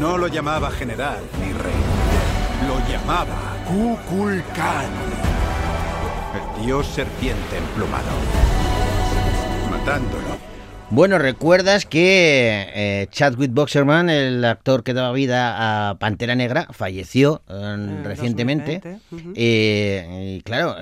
no 0.00 0.16
lo 0.16 0.28
llamaba 0.28 0.70
general 0.78 1.20
ni 1.38 1.52
rey. 1.52 1.82
Lo 2.66 2.80
llamaba 2.88 3.36
Kukulkan. 3.66 4.90
El 6.34 6.64
dios 6.64 6.86
serpiente 6.86 7.58
emplumado. 7.58 8.12
Matándolo. 9.70 10.57
Bueno, 10.90 11.18
recuerdas 11.18 11.84
que 11.84 12.66
eh, 12.74 13.08
Chadwick 13.10 13.52
Boxerman, 13.52 14.08
el 14.08 14.42
actor 14.42 14.82
que 14.82 14.94
daba 14.94 15.12
vida 15.12 15.90
a 15.90 15.98
Pantera 15.98 16.34
Negra, 16.34 16.66
falleció 16.70 17.42
eh, 17.46 17.74
En 17.74 18.04
recientemente. 18.04 18.80
2020, 18.82 19.14
ujú. 19.14 19.32
Eh, 19.36 20.36
y 20.38 20.40
claro, 20.40 20.74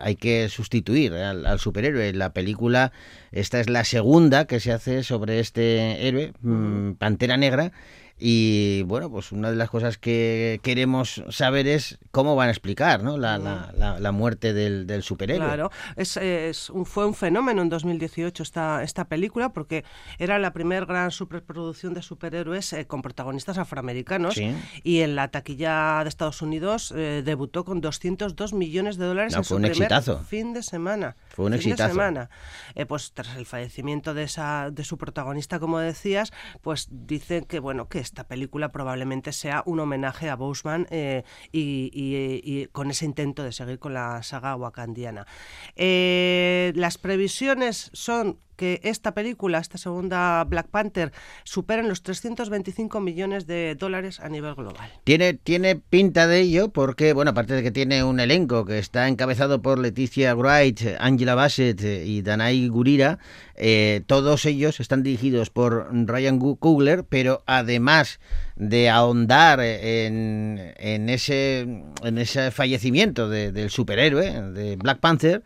hay 0.00 0.16
que 0.16 0.48
sustituir 0.48 1.12
al, 1.12 1.44
al 1.44 1.58
superhéroe. 1.58 2.14
La 2.14 2.30
película, 2.30 2.92
esta 3.32 3.60
es 3.60 3.68
la 3.70 3.84
segunda 3.84 4.46
que 4.46 4.60
se 4.60 4.72
hace 4.72 5.02
sobre 5.02 5.40
este 5.40 6.06
héroe, 6.08 6.32
mm, 6.40 6.92
Pantera 6.94 7.36
Negra. 7.36 7.72
Y 8.18 8.80
bueno, 8.84 9.10
pues 9.10 9.30
una 9.30 9.50
de 9.50 9.56
las 9.56 9.68
cosas 9.68 9.98
que 9.98 10.58
queremos 10.62 11.22
saber 11.28 11.66
es 11.66 11.98
cómo 12.12 12.34
van 12.34 12.48
a 12.48 12.50
explicar 12.50 13.02
¿no? 13.02 13.18
la, 13.18 13.36
la- 13.36 13.74
la- 13.76 14.00
la 14.00 14.10
muerte 14.10 14.54
del, 14.54 14.86
del 14.86 15.02
superhéroe. 15.02 15.44
Claro, 15.46 15.70
es, 15.96 16.16
es 16.16 16.70
un- 16.70 16.86
fue 16.86 17.04
un 17.06 17.12
fenómeno 17.12 17.60
en 17.60 17.68
2018 17.68 18.42
esta, 18.42 18.82
esta 18.82 19.04
película 19.04 19.50
porque 19.52 19.84
era 20.18 20.38
la 20.38 20.54
primera 20.54 20.86
gran 20.86 21.10
superproducción 21.10 21.92
de 21.92 22.00
superhéroes 22.00 22.72
eh, 22.72 22.86
con 22.86 23.02
protagonistas 23.02 23.58
afroamericanos 23.58 24.32
Sí. 24.32 24.50
y 24.82 25.00
en 25.00 25.14
la 25.14 25.28
taquilla 25.28 26.00
de 26.02 26.08
Estados 26.08 26.40
Unidos 26.40 26.94
eh, 26.96 27.20
debutó 27.22 27.66
con 27.66 27.82
202 27.82 28.54
millones 28.54 28.96
de 28.96 29.04
dólares 29.04 29.34
No, 29.34 29.40
en 29.40 29.44
fue 29.44 29.48
su 29.48 29.54
un 29.56 29.60
primer 29.70 29.92
exitazo. 29.92 30.24
fin 30.24 30.54
de 30.54 30.62
semana. 30.62 31.16
Fue 31.28 31.44
un 31.44 31.52
fin 31.52 31.56
exitazo. 31.72 31.82
de 31.82 31.90
semana. 31.90 32.30
Eh, 32.76 32.86
pues 32.86 33.12
tras 33.22 33.36
el 33.36 33.46
fallecimiento 33.46 34.14
de 34.14 34.28
su 34.28 34.98
protagonista, 34.98 35.58
como 35.58 35.78
decías, 35.78 36.32
pues 36.62 36.88
dicen 36.90 37.44
que 37.44 37.58
bueno 37.58 37.88
que 37.88 37.98
esta 37.98 38.28
película 38.28 38.70
probablemente 38.70 39.32
sea 39.32 39.62
un 39.66 39.80
homenaje 39.80 40.28
a 40.28 40.36
Boseman 40.36 40.86
eh, 40.90 41.24
y 41.50 42.66
con 42.68 42.90
ese 42.90 43.06
intento 43.06 43.42
de 43.42 43.52
seguir 43.52 43.78
con 43.78 43.94
la 43.94 44.22
saga 44.22 44.54
wakandiana. 44.54 45.26
Eh, 45.74 46.72
las 46.76 46.98
previsiones 46.98 47.90
son 47.92 48.40
que 48.56 48.80
esta 48.82 49.12
película, 49.14 49.58
esta 49.58 49.78
segunda 49.78 50.42
Black 50.44 50.68
Panther, 50.68 51.12
superen 51.44 51.88
los 51.88 52.02
325 52.02 53.00
millones 53.00 53.46
de 53.46 53.74
dólares 53.78 54.20
a 54.20 54.28
nivel 54.28 54.54
global. 54.54 54.90
Tiene, 55.04 55.34
tiene 55.34 55.76
pinta 55.76 56.26
de 56.26 56.40
ello 56.40 56.70
porque, 56.70 57.12
bueno, 57.12 57.30
aparte 57.32 57.54
de 57.54 57.62
que 57.62 57.70
tiene 57.70 58.02
un 58.04 58.18
elenco 58.20 58.64
que 58.64 58.78
está 58.78 59.08
encabezado 59.08 59.62
por 59.62 59.78
Leticia 59.78 60.34
Wright, 60.34 60.80
Angela 60.98 61.34
Bassett 61.34 61.80
eh, 61.82 62.04
y 62.06 62.22
Danai 62.22 62.68
Gurira, 62.68 63.18
eh, 63.54 64.02
todos 64.06 64.44
ellos 64.46 64.80
están 64.80 65.02
dirigidos 65.02 65.50
por 65.50 65.88
Ryan 65.92 66.38
Coogler, 66.38 67.04
pero 67.04 67.42
además 67.46 68.20
de 68.56 68.88
ahondar 68.90 69.60
en, 69.60 70.72
en 70.76 71.08
ese, 71.08 71.60
en 72.02 72.18
ese 72.18 72.50
fallecimiento 72.50 73.28
de- 73.28 73.52
del 73.52 73.70
superhéroe, 73.70 74.30
de 74.52 74.76
Black 74.76 74.98
Panther, 75.00 75.42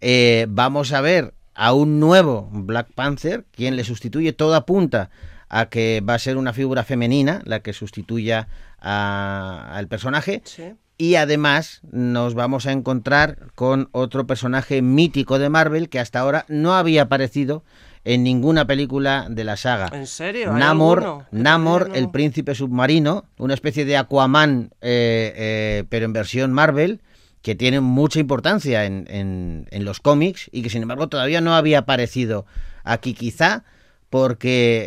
eh, 0.00 0.46
vamos 0.48 0.92
a 0.92 1.00
ver 1.00 1.34
a 1.54 1.72
un 1.74 2.00
nuevo 2.00 2.48
Black 2.52 2.88
Panther, 2.94 3.44
quien 3.52 3.76
le 3.76 3.84
sustituye, 3.84 4.32
todo 4.32 4.54
apunta 4.54 5.10
a 5.48 5.66
que 5.66 6.02
va 6.06 6.14
a 6.14 6.18
ser 6.18 6.36
una 6.38 6.52
figura 6.52 6.82
femenina 6.84 7.42
la 7.44 7.60
que 7.60 7.72
sustituya 7.72 8.48
a- 8.80 9.70
al 9.74 9.88
personaje. 9.88 10.42
Sí. 10.44 10.74
Y 10.98 11.16
además 11.16 11.80
nos 11.90 12.34
vamos 12.34 12.66
a 12.66 12.72
encontrar 12.72 13.48
con 13.54 13.88
otro 13.92 14.26
personaje 14.26 14.82
mítico 14.82 15.38
de 15.38 15.48
Marvel 15.48 15.88
que 15.88 15.98
hasta 16.00 16.20
ahora 16.20 16.44
no 16.48 16.74
había 16.74 17.02
aparecido 17.02 17.64
en 18.04 18.22
ninguna 18.24 18.66
película 18.66 19.26
de 19.30 19.44
la 19.44 19.56
saga. 19.56 19.88
¿En 19.92 20.06
serio? 20.06 20.52
¿Hay 20.52 20.58
Namor, 20.60 21.26
Namor 21.30 21.90
el 21.94 22.10
príncipe 22.10 22.54
submarino, 22.54 23.24
una 23.38 23.54
especie 23.54 23.84
de 23.84 23.96
Aquaman, 23.96 24.70
eh, 24.80 25.32
eh, 25.36 25.84
pero 25.88 26.04
en 26.04 26.12
versión 26.12 26.52
Marvel, 26.52 27.00
que 27.42 27.54
tiene 27.54 27.80
mucha 27.80 28.20
importancia 28.20 28.84
en, 28.84 29.06
en- 29.10 29.66
en 29.70 29.84
los 29.84 30.00
cómics 30.00 30.48
y 30.52 30.62
que 30.62 30.70
sin 30.70 30.82
embargo 30.82 31.08
todavía 31.08 31.40
no 31.40 31.54
había 31.54 31.80
aparecido 31.80 32.46
aquí 32.84 33.14
quizá 33.14 33.64
porque 34.10 34.82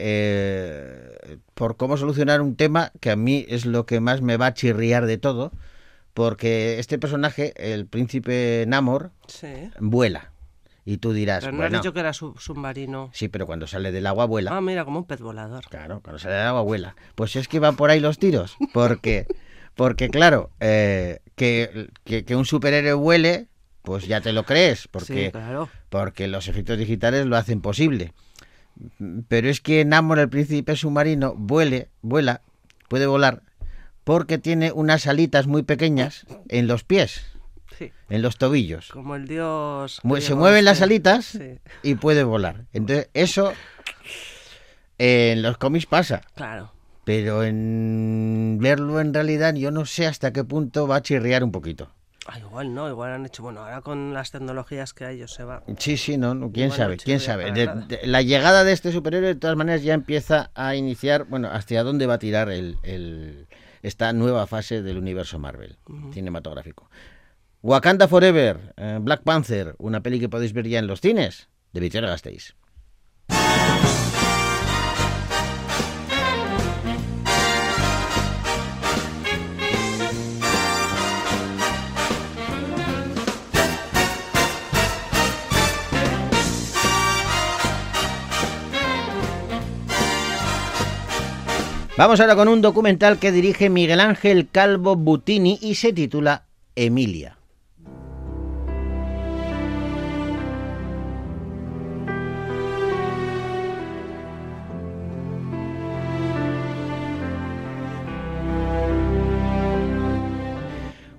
eh, 0.50 1.38
por 1.54 1.78
cómo 1.78 1.98
solucionar 1.98 2.42
un 2.42 2.56
tema 2.56 2.92
que 3.00 3.12
a 3.12 3.16
mí 3.16 3.46
es 3.50 3.66
lo 3.66 3.86
que 3.86 4.00
más 4.00 4.22
me 4.22 4.38
va 4.38 4.48
a 4.48 4.54
chirriar 4.54 5.06
de 5.06 5.18
todo, 5.18 5.52
porque 6.14 6.80
este 6.80 6.98
personaje, 7.00 7.54
el 7.58 7.88
príncipe 7.88 8.66
Namor, 8.68 9.12
Sí. 9.28 9.48
vuela. 9.80 10.32
Y 10.88 10.98
tú 10.98 11.14
dirás, 11.14 11.40
Pero 11.44 11.54
no 11.54 11.58
bueno, 11.58 11.78
has 11.78 11.82
dicho 11.82 11.94
que 11.94 12.00
era 12.00 12.14
sub- 12.14 12.40
submarino. 12.40 13.10
sí, 13.12 13.28
pero 13.28 13.48
cuando 13.48 13.66
sale 13.66 13.92
del 13.92 14.06
agua 14.06 14.26
vuela. 14.26 14.56
Ah, 14.56 14.62
mira, 14.62 14.86
como 14.86 15.00
un 15.00 15.06
pez 15.06 15.20
volador. 15.20 15.66
Claro, 15.68 16.00
cuando 16.04 16.20
sale 16.20 16.36
del 16.36 16.46
agua 16.46 16.62
vuela. 16.62 16.96
Pues 17.16 17.36
es 17.36 17.48
que 17.48 17.60
van 17.60 17.76
por 17.76 17.90
ahí 17.90 18.00
los 18.00 18.20
tiros. 18.20 18.56
Porque, 18.72 19.26
porque 19.76 20.10
claro, 20.10 20.50
eh, 20.60 21.20
que, 21.36 21.90
que, 22.04 22.24
que 22.26 22.36
un 22.36 22.46
superhéroe 22.46 22.94
vuele, 22.94 23.48
pues 23.84 24.08
ya 24.08 24.22
te 24.22 24.34
lo 24.34 24.44
crees. 24.44 24.88
Porque, 24.88 25.26
Sí, 25.28 25.32
claro. 25.32 25.70
porque 25.90 26.28
los 26.28 26.48
efectos 26.48 26.78
digitales 26.78 27.26
lo 27.26 27.38
hacen 27.38 27.62
posible. 27.62 28.14
Pero 29.28 29.50
es 29.50 29.62
que 29.62 29.86
Namor, 29.86 30.20
el 30.20 30.30
príncipe 30.30 30.76
submarino, 30.76 31.34
vuele, 31.36 31.90
vuela, 32.02 32.42
puede 32.90 33.06
volar, 33.06 33.42
porque 34.04 34.38
tiene 34.38 34.72
unas 34.72 35.08
alitas 35.08 35.48
muy 35.48 35.64
pequeñas 35.64 36.26
en 36.50 36.68
los 36.68 36.84
pies, 36.84 37.26
Sí. 37.78 37.92
en 38.10 38.22
los 38.22 38.38
tobillos. 38.38 38.90
Como 38.90 39.16
el 39.16 39.28
dios. 39.28 40.00
Mu- 40.04 40.18
se 40.22 40.36
mueven 40.36 40.66
las 40.66 40.76
este. 40.78 40.84
alitas 40.86 41.26
Sí, 41.26 41.60
y 41.84 41.96
puede 41.96 42.24
volar. 42.24 42.66
Entonces, 42.74 43.10
eso 43.14 43.54
eh, 44.98 45.32
en 45.34 45.42
los 45.42 45.58
cómics 45.58 45.86
pasa. 45.86 46.22
claro. 46.36 46.72
Pero 47.06 47.44
en 47.44 48.58
verlo 48.60 49.00
en 49.00 49.14
realidad 49.14 49.54
yo 49.56 49.72
no 49.72 49.86
sé 49.86 50.06
hasta 50.08 50.34
qué 50.34 50.44
punto 50.44 50.88
va 50.88 50.98
a 50.98 51.02
chirriar 51.02 51.44
un 51.44 51.52
poquito. 51.52 51.92
Ah, 52.28 52.40
igual 52.40 52.74
no, 52.74 52.90
igual 52.90 53.12
han 53.12 53.26
hecho. 53.28 53.44
Bueno, 53.44 53.60
ahora 53.62 53.82
con 53.82 54.12
las 54.16 54.32
tecnologías 54.32 54.94
que 54.96 55.06
hay, 55.06 55.20
yo 55.20 55.28
se 55.28 55.44
va. 55.44 55.62
Sí, 55.78 55.96
sí, 55.96 56.18
no, 56.18 56.34
no, 56.34 56.52
quién 56.52 56.66
Igual 56.66 56.80
no 56.80 56.84
sabe, 56.86 56.98
quién 56.98 57.20
sabe. 57.20 57.52
De- 57.52 57.68
de- 57.88 58.08
la 58.08 58.24
llegada 58.24 58.64
de 58.64 58.72
este 58.74 58.92
superhéroe 58.92 59.28
de 59.28 59.36
todas 59.40 59.56
maneras 59.56 59.84
ya 59.84 59.94
empieza 59.94 60.50
a 60.56 60.74
iniciar, 60.76 61.26
bueno, 61.26 61.50
hacia 61.52 61.84
dónde 61.84 62.08
va 62.08 62.16
a 62.16 62.20
tirar 62.20 62.50
el, 62.50 62.80
el- 62.82 63.48
esta 63.84 64.12
nueva 64.12 64.48
fase 64.48 64.82
del 64.82 64.98
universo 64.98 65.38
Marvel 65.38 65.78
cinematográfico. 66.12 66.90
Wakanda 67.62 68.08
Forever, 68.08 68.74
eh, 68.78 68.98
Black 69.00 69.22
Panther, 69.22 69.76
una 69.78 70.02
peli 70.02 70.20
que 70.20 70.28
podéis 70.30 70.54
ver 70.54 70.68
ya 70.68 70.80
en 70.80 70.88
los 70.88 71.02
cines, 71.02 71.50
de 71.74 71.80
Victoria 71.80 72.10
Gasteiz. 72.10 72.56
Vamos 91.98 92.20
ahora 92.20 92.36
con 92.36 92.50
un 92.50 92.62
documental 92.62 93.20
que 93.20 93.32
dirige 93.32 93.70
Miguel 93.70 94.02
Ángel 94.02 94.50
Calvo 94.52 94.98
Butini 94.98 95.58
y 95.62 95.76
se 95.76 95.94
titula 95.94 96.44
Emilia. 96.76 97.38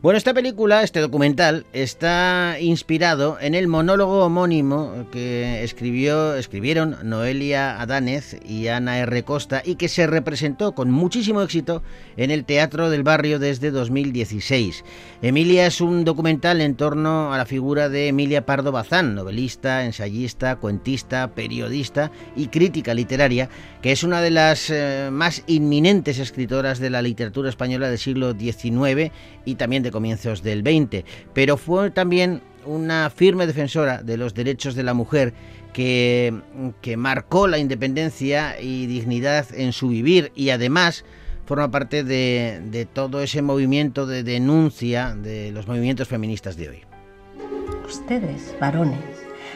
Bueno, 0.07 0.19
esta 0.19 0.35
película, 0.35 0.85
este 0.85 1.01
documental, 1.01 1.67
está 1.73 2.59
inspirado 2.61 3.39
en 3.41 3.57
el 3.57 3.67
monólogo 3.67 4.25
homónimo 4.25 5.05
que 5.11 5.65
escribió, 5.65 6.37
escribieron 6.37 6.97
Noelia 7.03 7.81
Adánez 7.81 8.37
y 8.49 8.69
Ana 8.69 8.99
R. 8.99 9.25
Costa 9.25 9.63
y 9.65 9.75
que 9.75 9.89
se 9.89 10.07
representó 10.07 10.77
con 10.77 10.93
muchísimo 10.93 11.43
éxito 11.43 11.83
en 12.17 12.31
el 12.31 12.45
Teatro 12.45 12.89
del 12.89 13.03
Barrio 13.03 13.41
desde 13.41 13.73
2016. 13.73 14.85
Emilia 15.23 15.67
es 15.67 15.81
un 15.81 16.05
documental 16.05 16.61
en 16.61 16.77
torno 16.77 17.33
a 17.35 17.39
la 17.39 17.45
figura 17.45 17.89
de 17.89 18.07
Emilia 18.07 18.47
Pardo 18.47 18.71
Bazán, 18.71 19.17
novelista, 19.17 19.85
ensayista, 19.85 20.55
cuentista, 20.55 21.33
periodista 21.35 22.13
y 22.37 22.47
crítica 22.47 22.95
literaria, 22.95 23.49
que 23.83 23.91
es 23.91 24.05
una 24.05 24.21
de 24.21 24.31
las 24.31 24.71
eh, 24.71 25.09
más 25.11 25.43
inminentes 25.49 26.21
escritoras 26.21 26.79
de 26.79 26.91
la 26.91 27.03
literatura 27.03 27.49
española 27.49 27.89
del 27.89 27.99
siglo 27.99 28.35
XIX 28.39 29.11
y 29.45 29.57
también 29.57 29.83
de 29.83 29.96
comienzos 29.97 30.43
del 30.43 30.61
XX, 30.61 31.05
pero 31.33 31.57
fue 31.57 31.91
también 31.91 32.43
una 32.67 33.09
firme 33.09 33.47
defensora 33.47 34.03
de 34.03 34.19
los 34.19 34.35
derechos 34.35 34.75
de 34.75 34.83
la 34.83 34.93
mujer 34.93 35.33
que, 35.73 36.35
que 36.83 36.99
marcó 36.99 37.47
la 37.47 37.57
independencia 37.57 38.61
y 38.61 38.85
dignidad 38.85 39.47
en 39.55 39.73
su 39.73 39.89
vivir 39.89 40.33
y 40.35 40.51
además 40.51 41.07
forma 41.47 41.71
parte 41.71 42.05
de, 42.05 42.61
de 42.71 42.85
todo 42.85 43.23
ese 43.23 43.41
movimiento 43.41 44.07
de 44.07 44.23
denuncia 44.23 45.15
de 45.15 45.51
los 45.51 45.67
movimientos 45.67 46.09
feministas 46.09 46.59
de 46.59 46.69
hoy. 46.69 46.79
Ustedes, 47.87 48.55
varones, 48.61 49.01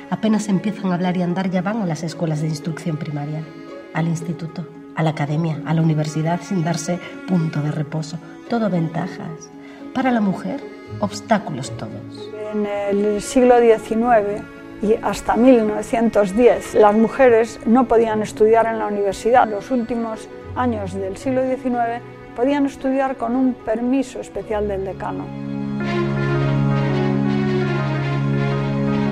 apenas 0.09 0.49
empiezan 0.49 0.91
a 0.91 0.95
hablar 0.95 1.19
y 1.19 1.23
andar 1.23 1.51
ya 1.51 1.61
van 1.61 1.83
a 1.83 1.87
las 1.87 2.03
escuelas 2.03 2.41
de 2.41 2.49
instrucción 2.49 2.97
primaria, 2.97 3.45
al 3.93 4.09
instituto, 4.09 4.67
a 4.97 5.03
la 5.03 5.11
academia, 5.11 5.61
a 5.67 5.75
la 5.75 5.83
universidad 5.83 6.41
sin 6.41 6.65
darse 6.65 6.99
punto 7.29 7.61
de 7.61 7.73
reposo. 7.73 8.19
Todo 8.49 8.71
ventajas. 8.71 9.51
Para 9.95 10.13
la 10.13 10.21
mujer, 10.21 10.61
obstáculos 11.01 11.73
todos. 11.77 12.31
En 12.53 12.67
el 12.67 13.21
siglo 13.21 13.57
XIX 13.59 14.43
y 14.83 14.95
hasta 15.03 15.37
1910 15.37 16.75
las 16.75 16.95
mujeres 16.95 17.59
no 17.67 17.89
podían 17.89 18.23
estudiar 18.23 18.67
en 18.67 18.79
la 18.79 18.87
universidad. 18.87 19.49
Los 19.49 19.71
últimos 19.71 20.29
años 20.55 20.95
del 20.95 21.17
siglo 21.17 21.43
XIX 21.43 22.03
podían 22.37 22.67
estudiar 22.67 23.17
con 23.17 23.35
un 23.35 23.55
permiso 23.55 24.21
especial 24.21 24.69
del 24.69 24.85
decano. 24.85 25.27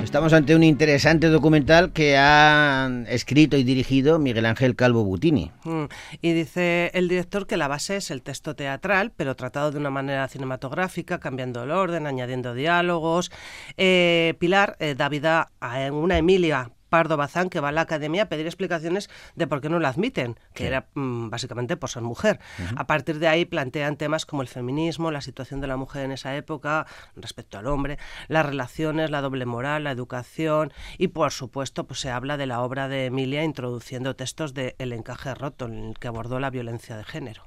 Estamos 0.09 0.33
ante 0.33 0.55
un 0.55 0.63
interesante 0.63 1.27
documental 1.27 1.93
que 1.93 2.17
ha 2.17 2.89
escrito 3.09 3.57
y 3.57 3.63
dirigido 3.63 4.17
Miguel 4.17 4.47
Ángel 4.47 4.75
Calvo 4.75 5.03
Butini. 5.03 5.51
Mm, 5.63 5.83
Y 6.19 6.33
dice 6.33 6.89
el 6.95 7.07
director 7.07 7.45
que 7.45 7.57
la 7.57 7.67
base 7.67 7.97
es 7.97 8.09
el 8.09 8.23
texto 8.23 8.55
teatral, 8.55 9.11
pero 9.15 9.35
tratado 9.35 9.71
de 9.71 9.77
una 9.77 9.91
manera 9.91 10.27
cinematográfica, 10.27 11.19
cambiando 11.19 11.63
el 11.63 11.69
orden, 11.69 12.07
añadiendo 12.07 12.55
diálogos. 12.55 13.31
Eh, 13.77 14.33
Pilar 14.39 14.77
eh, 14.79 14.95
da 14.95 15.09
vida 15.09 15.51
a 15.59 15.91
una 15.91 16.17
Emilia 16.17 16.71
Pardo 16.89 17.17
Bazán 17.17 17.49
que 17.49 17.59
va 17.59 17.69
a 17.69 17.71
la 17.71 17.81
academia 17.81 18.23
a 18.23 18.29
pedir 18.29 18.45
explicaciones 18.45 19.09
de 19.35 19.47
por 19.47 19.61
qué 19.61 19.69
no 19.69 19.79
la 19.79 19.89
admiten, 19.89 20.37
que 20.53 20.67
era 20.67 20.87
mm, 20.93 21.29
básicamente 21.29 21.77
por 21.77 21.89
ser 21.89 22.01
mujer. 22.01 22.39
A 22.75 22.87
partir 22.87 23.19
de 23.19 23.27
ahí 23.27 23.45
plantean 23.45 23.97
temas 23.97 24.25
como 24.25 24.41
el 24.41 24.47
feminismo, 24.47 25.11
la 25.11 25.21
situación 25.21 25.61
de 25.61 25.67
la 25.67 25.77
mujer 25.77 26.05
en 26.05 26.11
esa 26.11 26.35
época 26.35 26.85
respecto 27.15 27.57
al 27.57 27.67
hombre, 27.67 27.97
las 28.27 28.45
relaciones, 28.45 29.11
la 29.11 29.21
doble 29.21 29.45
moral, 29.45 29.83
la 29.83 29.91
educación 29.91 30.73
y 30.97 31.09
por 31.09 31.31
supuesto 31.31 31.85
pues 31.85 31.99
se 31.99 32.09
habla 32.09 32.37
de 32.37 32.45
la 32.45 32.61
obra 32.61 32.87
de 32.87 33.05
Emilia 33.05 33.43
introduciendo 33.43 34.15
textos 34.15 34.53
de 34.53 34.75
El 34.79 34.93
encaje 34.93 35.33
roto 35.35 35.65
en 35.65 35.89
el 35.89 35.99
que 35.99 36.07
abordó 36.07 36.39
la 36.39 36.49
violencia 36.49 36.97
de 36.97 37.03
género. 37.03 37.43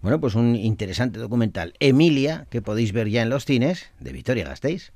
Bueno, 0.00 0.18
pues 0.20 0.34
un 0.34 0.56
interesante 0.56 1.20
documental. 1.20 1.74
Emilia, 1.78 2.46
que 2.50 2.60
podéis 2.60 2.92
ver 2.92 3.08
ya 3.08 3.22
en 3.22 3.30
los 3.30 3.44
cines, 3.44 3.90
de 4.00 4.12
Victoria 4.12 4.44
Gasteiz. 4.44 4.92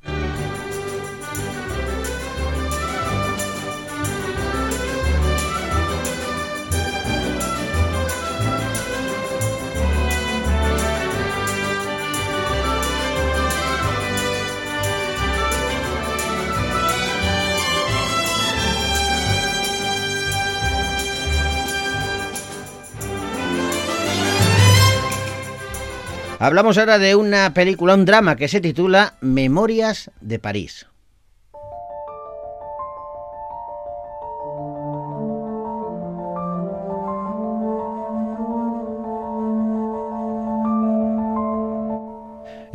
Hablamos 26.47 26.79
ahora 26.79 27.01
de 27.01 27.17
una 27.17 27.53
película, 27.55 27.95
un 27.95 28.05
drama 28.05 28.37
que 28.37 28.47
se 28.47 28.61
titula 28.61 29.15
Memorias 29.21 30.13
de 30.21 30.39
París. 30.39 30.87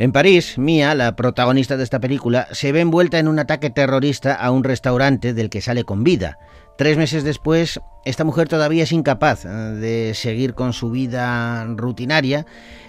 En 0.02 0.10
París, 0.10 0.58
Mia, 0.58 0.96
la 0.96 1.14
protagonista 1.14 1.76
de 1.76 1.84
esta 1.84 2.00
película, 2.00 2.48
se 2.50 2.72
ve 2.72 2.80
envuelta 2.80 3.20
en 3.20 3.28
un 3.28 3.38
ataque 3.38 3.70
terrorista 3.70 4.34
a 4.34 4.50
un 4.50 4.64
restaurante 4.64 5.32
del 5.32 5.48
que 5.48 5.60
sale 5.60 5.84
con 5.84 6.02
vida. 6.02 6.40
Tres 6.76 6.96
meses 6.96 7.22
después, 7.22 7.80
esta 8.04 8.24
mujer 8.24 8.48
todavía 8.48 8.82
es 8.82 8.90
incapaz 8.90 9.44
eh, 9.44 9.48
de 9.48 10.14
seguir 10.14 10.54
con 10.54 10.72
su 10.72 10.90
vida 10.90 11.64
rutinaria 11.76 12.46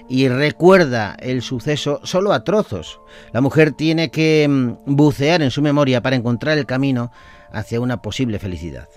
y 0.09 0.27
recuerda 0.27 1.15
el 1.19 1.43
suceso 1.43 2.01
solo 2.03 2.33
a 2.33 2.43
trozos. 2.43 2.99
La 3.31 3.41
mujer 3.41 3.73
tiene 3.73 4.09
que 4.09 4.47
mm, 4.49 4.95
bucear 4.95 5.43
en 5.43 5.51
su 5.51 5.61
memoria 5.61 6.01
para 6.01 6.15
encontrar 6.15 6.57
el 6.57 6.65
camino 6.65 7.11
hacia 7.51 7.79
una 7.79 8.01
posible 8.01 8.39
felicidad. 8.39 8.89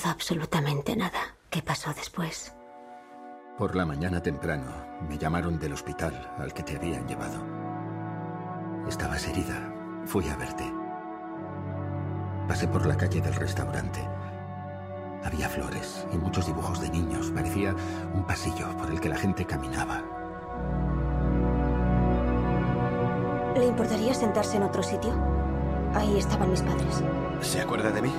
Recuerdo 0.00 0.10
absolutamente 0.10 0.96
nada. 0.96 1.36
¿Qué 1.50 1.62
pasó 1.62 1.92
después? 1.94 2.54
Por 3.58 3.76
la 3.76 3.84
mañana 3.84 4.22
temprano 4.22 4.72
me 5.08 5.18
llamaron 5.18 5.58
del 5.58 5.72
hospital 5.72 6.14
al 6.38 6.52
que 6.52 6.62
te 6.62 6.76
habían 6.76 7.06
llevado. 7.06 7.44
Estabas 8.88 9.26
herida. 9.28 9.72
Fui 10.06 10.26
a 10.28 10.36
verte. 10.36 10.64
Pasé 12.48 12.66
por 12.68 12.86
la 12.86 12.96
calle 12.96 13.20
del 13.20 13.34
restaurante. 13.34 14.00
Había 15.22 15.48
flores 15.48 16.06
y 16.12 16.16
muchos 16.16 16.46
dibujos 16.46 16.80
de 16.80 16.88
niños. 16.88 17.30
Parecía 17.30 17.74
un 18.14 18.24
pasillo 18.24 18.74
por 18.78 18.90
el 18.90 19.00
que 19.00 19.10
la 19.10 19.16
gente 19.16 19.44
caminaba. 19.44 20.02
¿Le 23.54 23.66
importaría 23.66 24.14
sentarse 24.14 24.56
en 24.56 24.62
otro 24.62 24.82
sitio? 24.82 25.12
Ahí 25.94 26.16
estaban 26.16 26.50
mis 26.50 26.62
padres. 26.62 27.02
¿Se 27.42 27.60
acuerda 27.60 27.90
de 27.90 28.02
mí? 28.02 28.12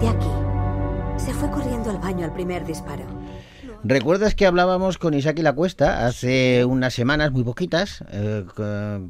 ¿Qué 0.00 0.06
hace 0.08 0.16
usted 0.18 0.26
aquí? 0.28 1.24
Se 1.24 1.34
fue 1.34 1.50
corriendo 1.50 1.90
al 1.90 1.98
baño 1.98 2.24
al 2.24 2.32
primer 2.32 2.64
disparo. 2.64 3.04
¿Recuerdas 3.82 4.34
que 4.34 4.44
hablábamos 4.46 4.98
con 4.98 5.14
Isaki 5.14 5.40
La 5.42 5.54
Cuesta 5.54 6.06
hace 6.06 6.64
unas 6.66 6.92
semanas, 6.92 7.32
muy 7.32 7.44
poquitas, 7.44 8.04
eh, 8.12 8.44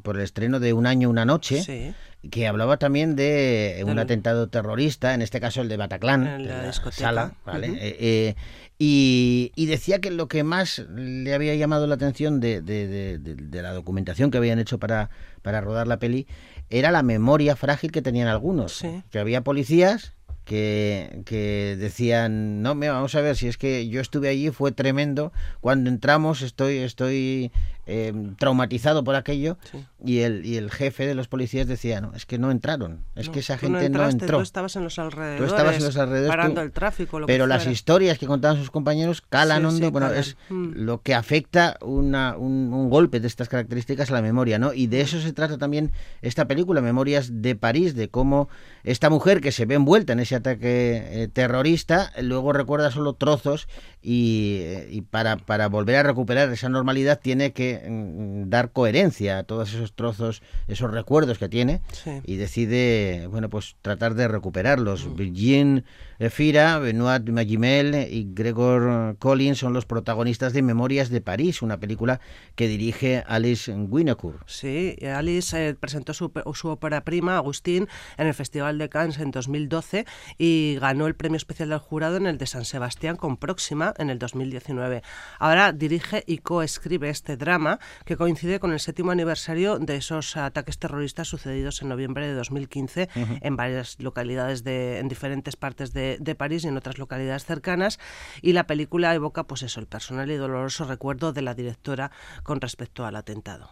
por 0.03 0.17
el 0.17 0.23
estreno 0.23 0.61
de 0.61 0.73
Un 0.73 0.87
año, 0.87 1.11
una 1.11 1.25
noche? 1.25 1.63
Sí. 1.63 1.93
Que 2.31 2.47
hablaba 2.47 2.77
también 2.77 3.17
de 3.17 3.83
un 3.87 3.99
atentado 3.99 4.49
terrorista, 4.49 5.15
en 5.15 5.23
este 5.23 5.41
caso 5.41 5.63
el 5.63 5.69
de 5.69 5.77
Bataclan, 5.77 6.27
En 6.27 6.47
la 6.49 6.61
de 6.61 6.67
discoteca. 6.69 7.03
sala, 7.03 7.33
¿vale? 7.47 7.69
Eh, 7.69 7.97
eh, 7.99 8.35
y, 8.79 9.53
y 9.57 9.67
decía 9.67 10.01
que 10.01 10.11
lo 10.11 10.29
que 10.29 10.45
más 10.45 10.85
le 10.95 11.35
había 11.35 11.55
llamado 11.57 11.87
la 11.87 11.95
atención 11.97 12.39
de, 12.41 12.61
de- 12.63 12.87
de- 12.87 13.19
de- 13.19 13.35
de 13.37 13.63
la 13.63 13.73
documentación 13.73 14.31
que 14.31 14.39
habían 14.39 14.59
hecho 14.59 14.79
para, 14.79 15.11
para 15.43 15.61
rodar 15.61 15.89
la 15.89 15.99
peli 15.99 16.27
era 16.69 16.91
la 16.93 17.03
memoria 17.03 17.57
frágil 17.57 17.91
que 17.91 18.03
tenían 18.03 18.29
algunos. 18.29 18.73
Sí. 18.77 19.03
Que 19.11 19.19
había 19.19 19.41
policías 19.41 20.13
que, 20.51 21.77
decían, 21.79 22.61
no, 22.61 22.75
mira, 22.75 22.95
vamos 22.95 23.15
a 23.15 23.21
ver, 23.21 23.37
si 23.37 23.47
es 23.47 23.57
que 23.57 23.89
yo 23.89 24.01
estuve 24.01 24.29
allí, 24.29 24.51
fue 24.51 24.73
tremendo, 24.73 25.33
cuando 25.61 25.91
entramos 25.91 26.43
estoy, 26.43 26.79
estoy 26.79 27.53
eh, 27.93 28.13
traumatizado 28.39 29.03
por 29.05 29.17
aquello, 29.17 29.59
y, 30.05 30.21
el, 30.21 30.47
y 30.47 30.57
el 30.57 30.71
jefe 30.71 31.07
de 31.07 31.15
los 31.15 31.27
policías 31.29 31.67
decía, 31.67 32.01
no, 32.01 32.13
es 32.15 32.25
que 32.25 32.39
no 32.39 32.51
entraron, 32.51 33.01
es 33.17 33.27
No, 33.27 33.33
que 33.33 33.41
esa 33.41 33.55
no 33.55 33.59
gente 33.61 33.79
no, 33.81 33.85
entraste, 33.87 34.25
entró. 34.25 34.39
Tú 34.39 34.43
estabas 34.43 34.77
en 34.77 34.85
los 34.85 34.99
alrededores. 34.99 35.39
Tú 35.39 35.45
estabas 35.45 35.77
en 35.77 35.85
los 35.85 35.97
alrededores. 35.97 36.31
Parando 36.31 36.61
tú- 36.61 36.67
el 36.67 36.73
tráfico, 36.73 37.19
lo 37.21 37.27
que 37.27 37.33
pero 37.33 37.47
las 37.47 37.67
historias 37.67 38.19
que 38.19 38.27
contaban 38.27 38.57
sus 38.59 38.71
compañeros 38.71 39.21
calan 39.29 39.63
Sí, 39.63 39.67
hondo. 39.67 39.87
sí, 39.87 39.91
bueno, 39.93 40.07
calan. 40.09 40.21
es 40.21 40.37
Mm. 40.49 40.73
lo 40.77 41.03
que 41.03 41.15
afecta 41.15 41.77
una, 41.81 42.37
un, 42.37 42.73
un 42.73 42.89
golpe 42.91 43.21
de 43.21 43.27
estas 43.27 43.49
características 43.49 44.11
a 44.11 44.15
la 44.15 44.23
memoria, 44.23 44.59
¿no? 44.59 44.73
Y 44.73 44.87
de 44.87 45.01
eso 45.01 45.21
se 45.21 45.33
trata 45.33 45.59
también 45.59 45.91
esta 46.23 46.47
película, 46.47 46.81
Memorias 46.81 47.43
de 47.43 47.57
París, 47.57 47.95
de 47.95 48.09
cómo 48.09 48.49
esta 48.85 49.11
mujer 49.11 49.41
que 49.41 49.53
se 49.53 49.67
ve 49.67 49.75
envuelta 49.75 50.13
en 50.13 50.21
ese 50.21 50.37
ataque 50.37 51.23
eh, 51.25 51.29
terrorista, 51.33 52.13
luego 52.23 52.53
recuerda 52.53 52.91
solo 52.91 53.15
trozos 53.15 53.69
y, 54.03 54.59
eh, 54.63 54.89
y 54.91 55.01
para, 55.03 55.37
para 55.37 55.69
volver 55.69 55.97
a 55.97 56.03
recuperar 56.05 56.51
esa 56.53 56.69
normalidad 56.69 57.21
tiene 57.21 57.53
que 57.53 57.80
mm, 57.80 57.80
dar 57.87 58.73
coherencia 58.73 59.39
a 59.39 59.43
todos 59.45 59.73
esos 59.73 59.93
trozos, 59.95 60.43
esos 60.69 60.91
recuerdos 60.91 61.39
que 61.39 61.49
tiene 61.49 61.81
Sí. 61.93 62.21
y 62.25 62.37
decide, 62.37 63.27
bueno, 63.31 63.49
pues 63.49 63.77
tratar 63.83 64.15
de 64.15 64.29
recuperarlos. 64.29 65.15
Virgin 65.17 65.85
Fira, 66.31 66.79
Benoit 66.79 67.29
Magimel 67.31 67.95
y 68.11 68.29
Gregor 68.35 69.17
Collins 69.19 69.59
son 69.59 69.73
los 69.73 69.87
protagonistas 69.87 70.53
de 70.53 70.63
Memorias 70.63 71.09
de 71.09 71.21
París, 71.21 71.63
una 71.63 71.79
película 71.81 72.21
que 72.55 72.69
dirige 72.69 73.25
Alice 73.27 73.73
Winocourt. 73.73 74.43
Sí, 74.47 74.97
Alice 75.15 75.57
eh, 75.69 75.75
presentó 75.75 76.13
su, 76.13 76.31
su 76.55 76.69
ópera 76.69 77.05
prima, 77.05 77.37
Agustín, 77.37 77.89
en 78.19 78.27
el 78.27 78.35
Festival 78.35 78.79
de 78.79 78.89
Cannes 78.89 79.19
en 79.19 79.31
2012 79.31 80.05
y 80.37 80.77
ganó 80.81 81.07
el 81.07 81.15
premio 81.15 81.37
especial 81.37 81.71
del 81.71 81.79
jurado 81.79 82.17
en 82.17 82.27
el 82.27 82.37
de 82.39 82.47
San 82.47 82.65
Sebastián 82.65 83.17
con 83.17 83.37
Próxima 83.37 83.95
en 83.99 84.11
el 84.11 84.19
2019. 84.19 85.03
Ahora 85.39 85.73
dirige 85.73 86.23
y 86.27 86.39
coescribe 86.39 87.09
este 87.09 87.37
drama 87.37 87.70
que 88.05 88.17
coincide 88.17 88.59
con 88.61 88.73
el 88.73 88.81
séptimo 88.81 89.11
aniversario 89.11 89.79
de 89.79 89.97
esos 89.97 90.37
ataques 90.37 90.79
terroristas 90.79 91.29
sucedidos 91.29 91.83
en 91.83 91.89
noviembre 91.89 92.27
de 92.27 92.35
2015 92.35 93.09
Ujú. 93.15 93.39
en 93.41 93.57
varias 93.57 93.97
localidades 94.01 94.65
de, 94.65 94.99
en 94.99 95.09
diferentes 95.09 95.57
partes 95.57 95.93
de, 95.93 96.17
de 96.21 96.35
París 96.35 96.65
y 96.65 96.69
en 96.69 96.77
otras 96.77 96.99
localidades 96.99 97.45
cercanas. 97.45 97.99
Y 98.43 98.53
la 98.53 98.67
película 98.67 99.15
evoca, 99.15 99.45
pues 99.45 99.63
eso, 99.63 99.81
el 99.81 99.87
personal 99.87 100.31
y 100.31 100.37
doloroso 100.37 100.85
recuerdo 100.85 101.33
de 101.33 101.43
la 101.43 101.55
directora 101.55 102.11
con 102.43 102.61
respecto 102.61 103.05
al 103.05 103.17
atentado. 103.17 103.71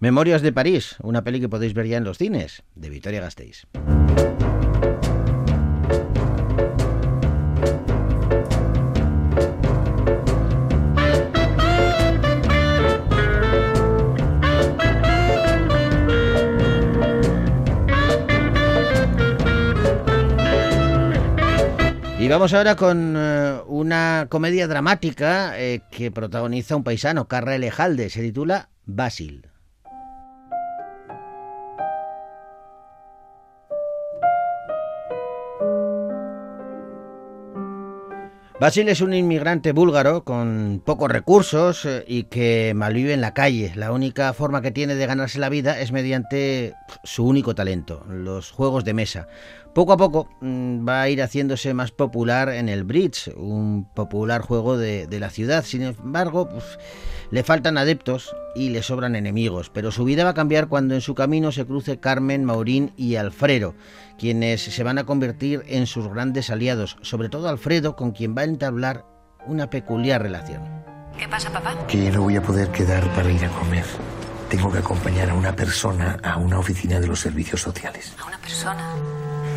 Memorias 0.00 0.42
de 0.42 0.52
París, 0.52 0.96
una 1.02 1.22
peli 1.24 1.40
que 1.40 1.48
podéis 1.48 1.74
ver 1.74 1.86
ya 1.86 1.96
en 1.96 2.04
los 2.04 2.18
cines, 2.18 2.62
de 2.74 2.90
Victoria 2.90 3.20
Gasteiz. 3.20 3.66
Y 22.28 22.30
vamos 22.30 22.52
ahora 22.52 22.76
con 22.76 23.14
eh, 23.16 23.58
una 23.68 24.26
comedia 24.28 24.68
dramática 24.68 25.58
eh, 25.58 25.80
que 25.90 26.10
protagoniza 26.10 26.76
un 26.76 26.84
paisano, 26.84 27.26
Carra 27.26 27.54
Elejalde. 27.54 28.10
Se 28.10 28.20
titula 28.20 28.68
Basil. 28.84 29.47
Basil 38.60 38.88
es 38.88 39.00
un 39.02 39.14
inmigrante 39.14 39.70
búlgaro 39.70 40.24
con 40.24 40.82
pocos 40.84 41.08
recursos 41.08 41.84
eh, 41.84 42.04
y 42.08 42.24
que 42.24 42.72
malvive 42.74 43.12
en 43.12 43.20
la 43.20 43.32
calle. 43.32 43.70
La 43.76 43.92
única 43.92 44.32
forma 44.32 44.62
que 44.62 44.72
tiene 44.72 44.96
de 44.96 45.06
ganarse 45.06 45.38
la 45.38 45.48
vida 45.48 45.78
es 45.78 45.92
mediante 45.92 46.74
su 47.04 47.24
único 47.24 47.54
talento, 47.54 48.04
los 48.08 48.50
juegos 48.50 48.84
de 48.84 48.94
mesa. 48.94 49.28
Poco 49.74 49.92
a 49.92 49.96
poco 49.96 50.28
mm, 50.40 50.88
va 50.88 51.02
a 51.02 51.08
ir 51.08 51.22
haciéndose 51.22 51.72
más 51.72 51.92
popular 51.92 52.48
en 52.48 52.68
el 52.68 52.82
Bridge, 52.82 53.28
un 53.36 53.86
popular 53.94 54.40
juego 54.40 54.76
de, 54.76 55.06
de 55.06 55.20
la 55.20 55.30
ciudad. 55.30 55.64
Sin 55.64 55.82
embargo, 55.82 56.48
pues, 56.48 56.80
le 57.30 57.42
faltan 57.42 57.78
adeptos 57.78 58.34
y 58.54 58.70
le 58.70 58.82
sobran 58.82 59.16
enemigos, 59.16 59.70
pero 59.70 59.90
su 59.90 60.04
vida 60.04 60.24
va 60.24 60.30
a 60.30 60.34
cambiar 60.34 60.68
cuando 60.68 60.94
en 60.94 61.00
su 61.00 61.14
camino 61.14 61.52
se 61.52 61.66
cruce 61.66 62.00
Carmen, 62.00 62.44
Maurín 62.44 62.92
y 62.96 63.16
Alfredo, 63.16 63.74
quienes 64.18 64.62
se 64.62 64.82
van 64.82 64.98
a 64.98 65.04
convertir 65.04 65.62
en 65.66 65.86
sus 65.86 66.08
grandes 66.08 66.50
aliados, 66.50 66.96
sobre 67.02 67.28
todo 67.28 67.48
Alfredo, 67.48 67.96
con 67.96 68.12
quien 68.12 68.36
va 68.36 68.42
a 68.42 68.46
entablar 68.46 69.04
una 69.46 69.70
peculiar 69.70 70.22
relación. 70.22 70.62
¿Qué 71.18 71.28
pasa, 71.28 71.50
papá? 71.50 71.74
Que 71.86 72.10
no 72.10 72.22
voy 72.22 72.36
a 72.36 72.42
poder 72.42 72.68
quedar 72.68 73.04
para 73.14 73.30
ir 73.30 73.44
a 73.44 73.48
comer. 73.48 73.84
Tengo 74.48 74.70
que 74.72 74.78
acompañar 74.78 75.30
a 75.30 75.34
una 75.34 75.54
persona 75.54 76.18
a 76.22 76.36
una 76.38 76.58
oficina 76.58 77.00
de 77.00 77.06
los 77.06 77.20
servicios 77.20 77.60
sociales. 77.60 78.14
A 78.18 78.26
una 78.26 78.38
persona. 78.38 78.94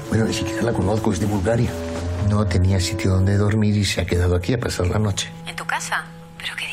Bueno, 0.10 0.26
ni 0.26 0.34
siquiera 0.34 0.64
la 0.64 0.74
conozco, 0.74 1.14
es 1.14 1.20
de 1.20 1.28
Bulgaria. 1.28 1.72
No 2.30 2.46
tenía 2.46 2.80
sitio 2.80 3.12
donde 3.12 3.38
dormir 3.38 3.78
y 3.78 3.86
se 3.86 4.02
ha 4.02 4.06
quedado 4.06 4.36
aquí 4.36 4.54
a 4.54 4.60
pasar 4.60 4.88
la 4.88 5.00
noche. 5.00 5.30
¿En 5.48 5.56
tu 5.56 5.66
casa? 5.66 6.04
¿Pero 6.38 6.56
qué? 6.58 6.71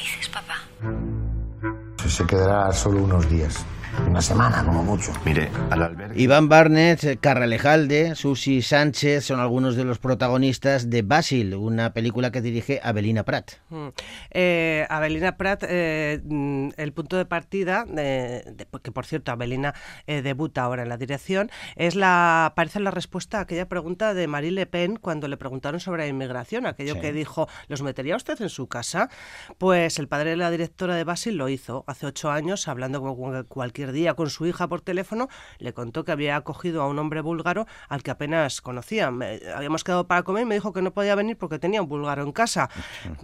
Se 2.07 2.27
quedará 2.27 2.73
solo 2.73 3.03
unos 3.03 3.29
días. 3.29 3.65
Una 4.09 4.23
semana, 4.23 4.65
como 4.65 4.83
mucho. 4.83 5.13
Mire, 5.25 5.51
al 5.71 5.83
albergue. 5.83 6.21
Iván 6.21 6.49
Barnett, 6.49 7.19
Carralejalde, 7.21 8.15
Susi 8.15 8.63
Sánchez 8.63 9.25
son 9.25 9.41
algunos 9.41 9.77
de 9.77 9.85
los 9.85 9.99
protagonistas 9.99 10.89
de 10.89 11.03
Basil, 11.03 11.55
una 11.55 11.93
película 11.93 12.31
que 12.31 12.41
dirige 12.41 12.81
Abelina 12.83 13.25
Prat. 13.25 13.53
Mm. 13.71 13.89
Eh, 14.31 14.87
Abelina 14.89 15.37
Prat, 15.37 15.65
eh, 15.69 16.21
mm, 16.25 16.71
el 16.77 16.93
punto 16.93 17.17
de 17.17 17.25
partida, 17.27 17.85
de- 17.85 18.67
que 18.83 18.93
por 18.93 19.05
cierto 19.05 19.33
Abelina 19.33 19.75
eh, 20.07 20.23
debuta 20.23 20.63
ahora 20.63 20.83
en 20.85 20.89
la 20.89 20.97
dirección, 20.97 21.51
es 21.77 21.95
la 21.95 22.53
parece 22.57 22.81
la 22.81 22.91
respuesta 22.91 23.39
a 23.39 23.43
aquella 23.43 23.69
pregunta 23.69 24.15
de 24.15 24.27
Marie 24.27 24.53
Le 24.53 24.67
Pen 24.67 24.97
cuando 24.97 25.29
le 25.29 25.37
preguntaron 25.37 25.81
sobre 25.81 26.03
la 26.05 26.09
inmigración, 26.09 26.67
aquello 26.67 26.95
Sí. 26.95 27.01
que 27.01 27.13
dijo, 27.13 27.49
¿los 27.69 27.83
metería 27.83 28.17
usted 28.17 28.41
en 28.41 28.49
su 28.49 28.69
casa? 28.69 29.11
Pues 29.59 29.99
el 29.99 30.09
padre 30.09 30.31
de 30.31 30.37
la 30.37 30.51
directora 30.51 30.95
de 30.95 31.05
Basil 31.05 31.37
lo 31.37 31.49
hizo 31.49 31.85
hace 31.87 32.07
ocho 32.07 32.31
años, 32.31 32.69
hablando 32.69 33.01
con 33.03 33.15
cual- 33.17 33.47
cualquier 33.89 33.93
día 33.93 34.15
con 34.15 34.31
su 34.31 34.47
hija 34.47 34.69
por 34.69 34.81
teléfono, 34.81 35.29
le 35.59 35.73
contó 35.73 36.05
que 36.05 36.13
había 36.13 36.37
acogido 36.37 36.83
a 36.83 36.89
un 36.89 36.99
hombre 36.99 37.21
búlgaro 37.21 37.67
al 37.89 38.03
que 38.03 38.11
apenas 38.11 38.61
conocía. 38.61 39.11
Me- 39.11 39.41
habíamos 39.55 39.85
quedado 39.85 40.07
para 40.07 40.23
comer 40.23 40.43
y 40.43 40.47
me 40.47 40.55
dijo 40.55 40.73
que 40.73 40.83
no 40.83 40.93
podía 40.93 41.15
venir 41.15 41.37
porque 41.37 41.59
tenía 41.59 41.81
un 41.83 41.89
búlgaro 41.89 42.23
en 42.23 42.33
casa 42.33 42.69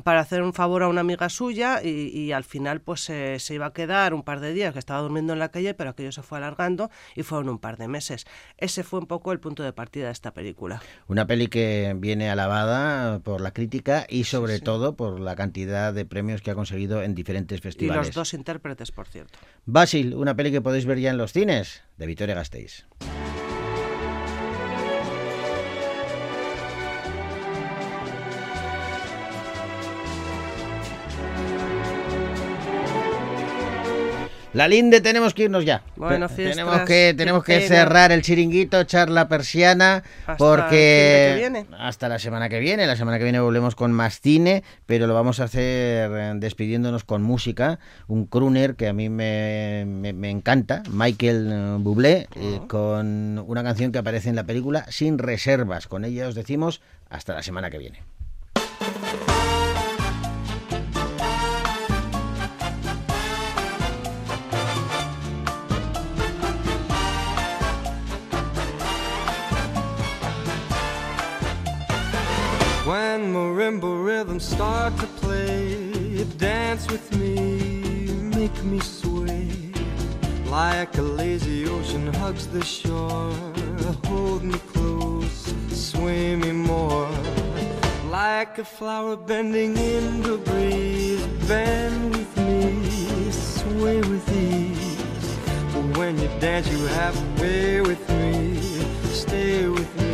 para 0.05 0.21
hacer 0.21 0.43
un 0.43 0.53
favor 0.53 0.83
a 0.83 0.89
una 0.89 1.01
amiga 1.03 1.29
suya 1.29 1.83
y, 1.83 1.89
y 2.09 2.33
al 2.33 2.45
final 2.45 2.81
pues 2.81 3.09
eh, 3.11 3.39
se 3.39 3.55
iba 3.55 3.67
a 3.67 3.73
quedar 3.73 4.15
un 4.15 4.23
par 4.23 4.41
de 4.41 4.53
días 4.53 4.73
que 4.73 4.79
estaba 4.79 5.01
durmiendo 5.01 5.33
en 5.33 5.39
la 5.39 5.51
calle, 5.51 5.75
pero 5.75 5.91
aquello 5.91 6.13
se 6.13 6.23
fue 6.23 6.39
alargando 6.39 6.91
y 7.15 7.23
fueron 7.23 7.49
un 7.49 7.59
par 7.59 7.77
de 7.77 7.89
meses. 7.89 8.27
Ese 8.59 8.83
fue 8.85 9.01
un 9.01 9.07
poco 9.07 9.33
el 9.33 9.41
punto 9.41 9.63
de 9.63 9.73
partida 9.73 10.07
de 10.07 10.13
esta 10.13 10.33
película. 10.33 10.81
Una 11.09 11.27
peli 11.27 11.49
que 11.49 11.95
viene 11.99 12.31
alabada 12.31 13.19
por 13.21 13.41
la 13.41 13.53
crítica 13.53 14.07
y 14.09 14.25
sobre 14.25 14.61
todo 14.61 14.97
por 14.97 15.21
la 15.21 15.37
cantidad 15.37 15.93
de 15.93 16.05
premios 16.07 16.41
que 16.43 16.51
ha 16.51 16.55
conseguido 16.55 17.03
en 17.03 17.15
diferentes 17.15 17.59
Y 17.59 17.63
festivales. 17.63 18.07
los 18.09 18.15
dos 18.15 18.35
intérpretes, 18.35 18.91
por 18.93 19.07
cierto. 19.07 19.39
Basil, 19.67 20.15
una 20.15 20.35
peli 20.45 20.53
que 20.53 20.61
podéis 20.61 20.85
ver 20.85 21.01
ya 21.01 21.09
en 21.09 21.17
los 21.17 21.33
cines, 21.33 21.83
de 21.97 22.07
Victoria 22.07 22.35
Gasteiz. 22.35 22.85
La 34.55 34.69
Linde, 34.69 35.01
tenemos 35.01 35.35
que 35.35 35.43
irnos 35.45 35.65
ya. 35.65 35.83
Bueno, 35.97 36.29
fiestas, 36.29 36.57
tenemos 36.57 36.81
que 36.87 37.13
tenemos 37.17 37.43
que 37.45 37.61
cerrar 37.67 38.13
el 38.13 38.23
chiringuito, 38.23 38.81
echar 38.81 39.11
la 39.11 39.29
persiana, 39.29 40.05
Hasta 40.27 40.37
porque 40.37 41.27
el 41.33 41.35
que 41.35 41.41
viene. 41.41 41.67
hasta 41.77 42.09
la 42.09 42.19
semana 42.21 42.49
que 42.49 42.61
viene. 42.61 42.87
La 42.87 42.95
semana 42.97 43.19
que 43.19 43.25
viene 43.25 43.41
volvemos 43.41 43.75
con 43.75 43.91
más 43.93 44.21
cine, 44.21 44.63
pero 44.87 45.09
lo 45.09 45.15
vamos 45.15 45.41
a 45.41 45.45
hacer 45.45 46.11
eh, 46.15 46.33
despidiéndonos 46.37 47.03
con 47.03 47.23
música. 47.23 47.81
Un 48.07 48.27
crooner 48.27 48.77
que 48.77 48.87
a 48.87 48.93
mí 48.93 49.09
me, 49.09 49.85
me- 49.89 50.13
me 50.13 50.31
encanta, 50.31 50.85
Michael 50.89 51.51
eh, 51.53 51.77
Bublé, 51.81 52.29
eh, 52.37 52.61
con 52.69 53.41
una 53.47 53.65
canción 53.65 53.91
que 53.91 53.99
aparece 53.99 54.29
en 54.29 54.37
la 54.37 54.45
película 54.45 54.87
Sin 54.89 55.19
Reservas. 55.19 55.89
Con 55.89 56.05
ella 56.05 56.29
os 56.29 56.37
decimos 56.37 56.81
hasta 57.11 57.35
la 57.35 57.43
semana 57.43 57.71
que 57.71 57.79
viene. 57.79 58.03
Marimba 73.65 74.05
rhythms 74.05 74.47
start 74.47 74.95
to 74.99 75.07
play, 75.07 76.25
dance 76.37 76.87
with 76.91 77.17
me, 77.17 78.07
make 78.37 78.65
me 78.65 78.79
sway. 78.81 79.49
Like 80.47 80.97
a 80.99 81.03
lazy 81.03 81.67
ocean 81.67 82.13
hugs 82.15 82.47
the 82.47 82.63
shore, 82.65 83.33
hold 84.05 84.45
me 84.45 84.59
close, 84.73 85.55
sway 85.71 86.37
me 86.37 86.53
more. 86.53 87.09
Like 88.11 88.59
a 88.59 88.65
flower 88.65 89.17
bending 89.17 89.77
in 89.77 90.23
the 90.23 90.37
breeze, 90.37 91.27
bend 91.49 92.11
with 92.15 92.37
me, 92.37 93.31
sway 93.31 93.97
with 93.97 94.29
ease. 94.31 95.37
But 95.73 95.97
when 95.99 96.19
you 96.19 96.29
dance, 96.39 96.69
you 96.71 96.85
have 97.01 97.15
to 97.15 97.43
way 97.43 97.81
with 97.81 98.09
me, 98.11 98.61
stay 99.11 99.67
with 99.69 99.91
me, 100.01 100.14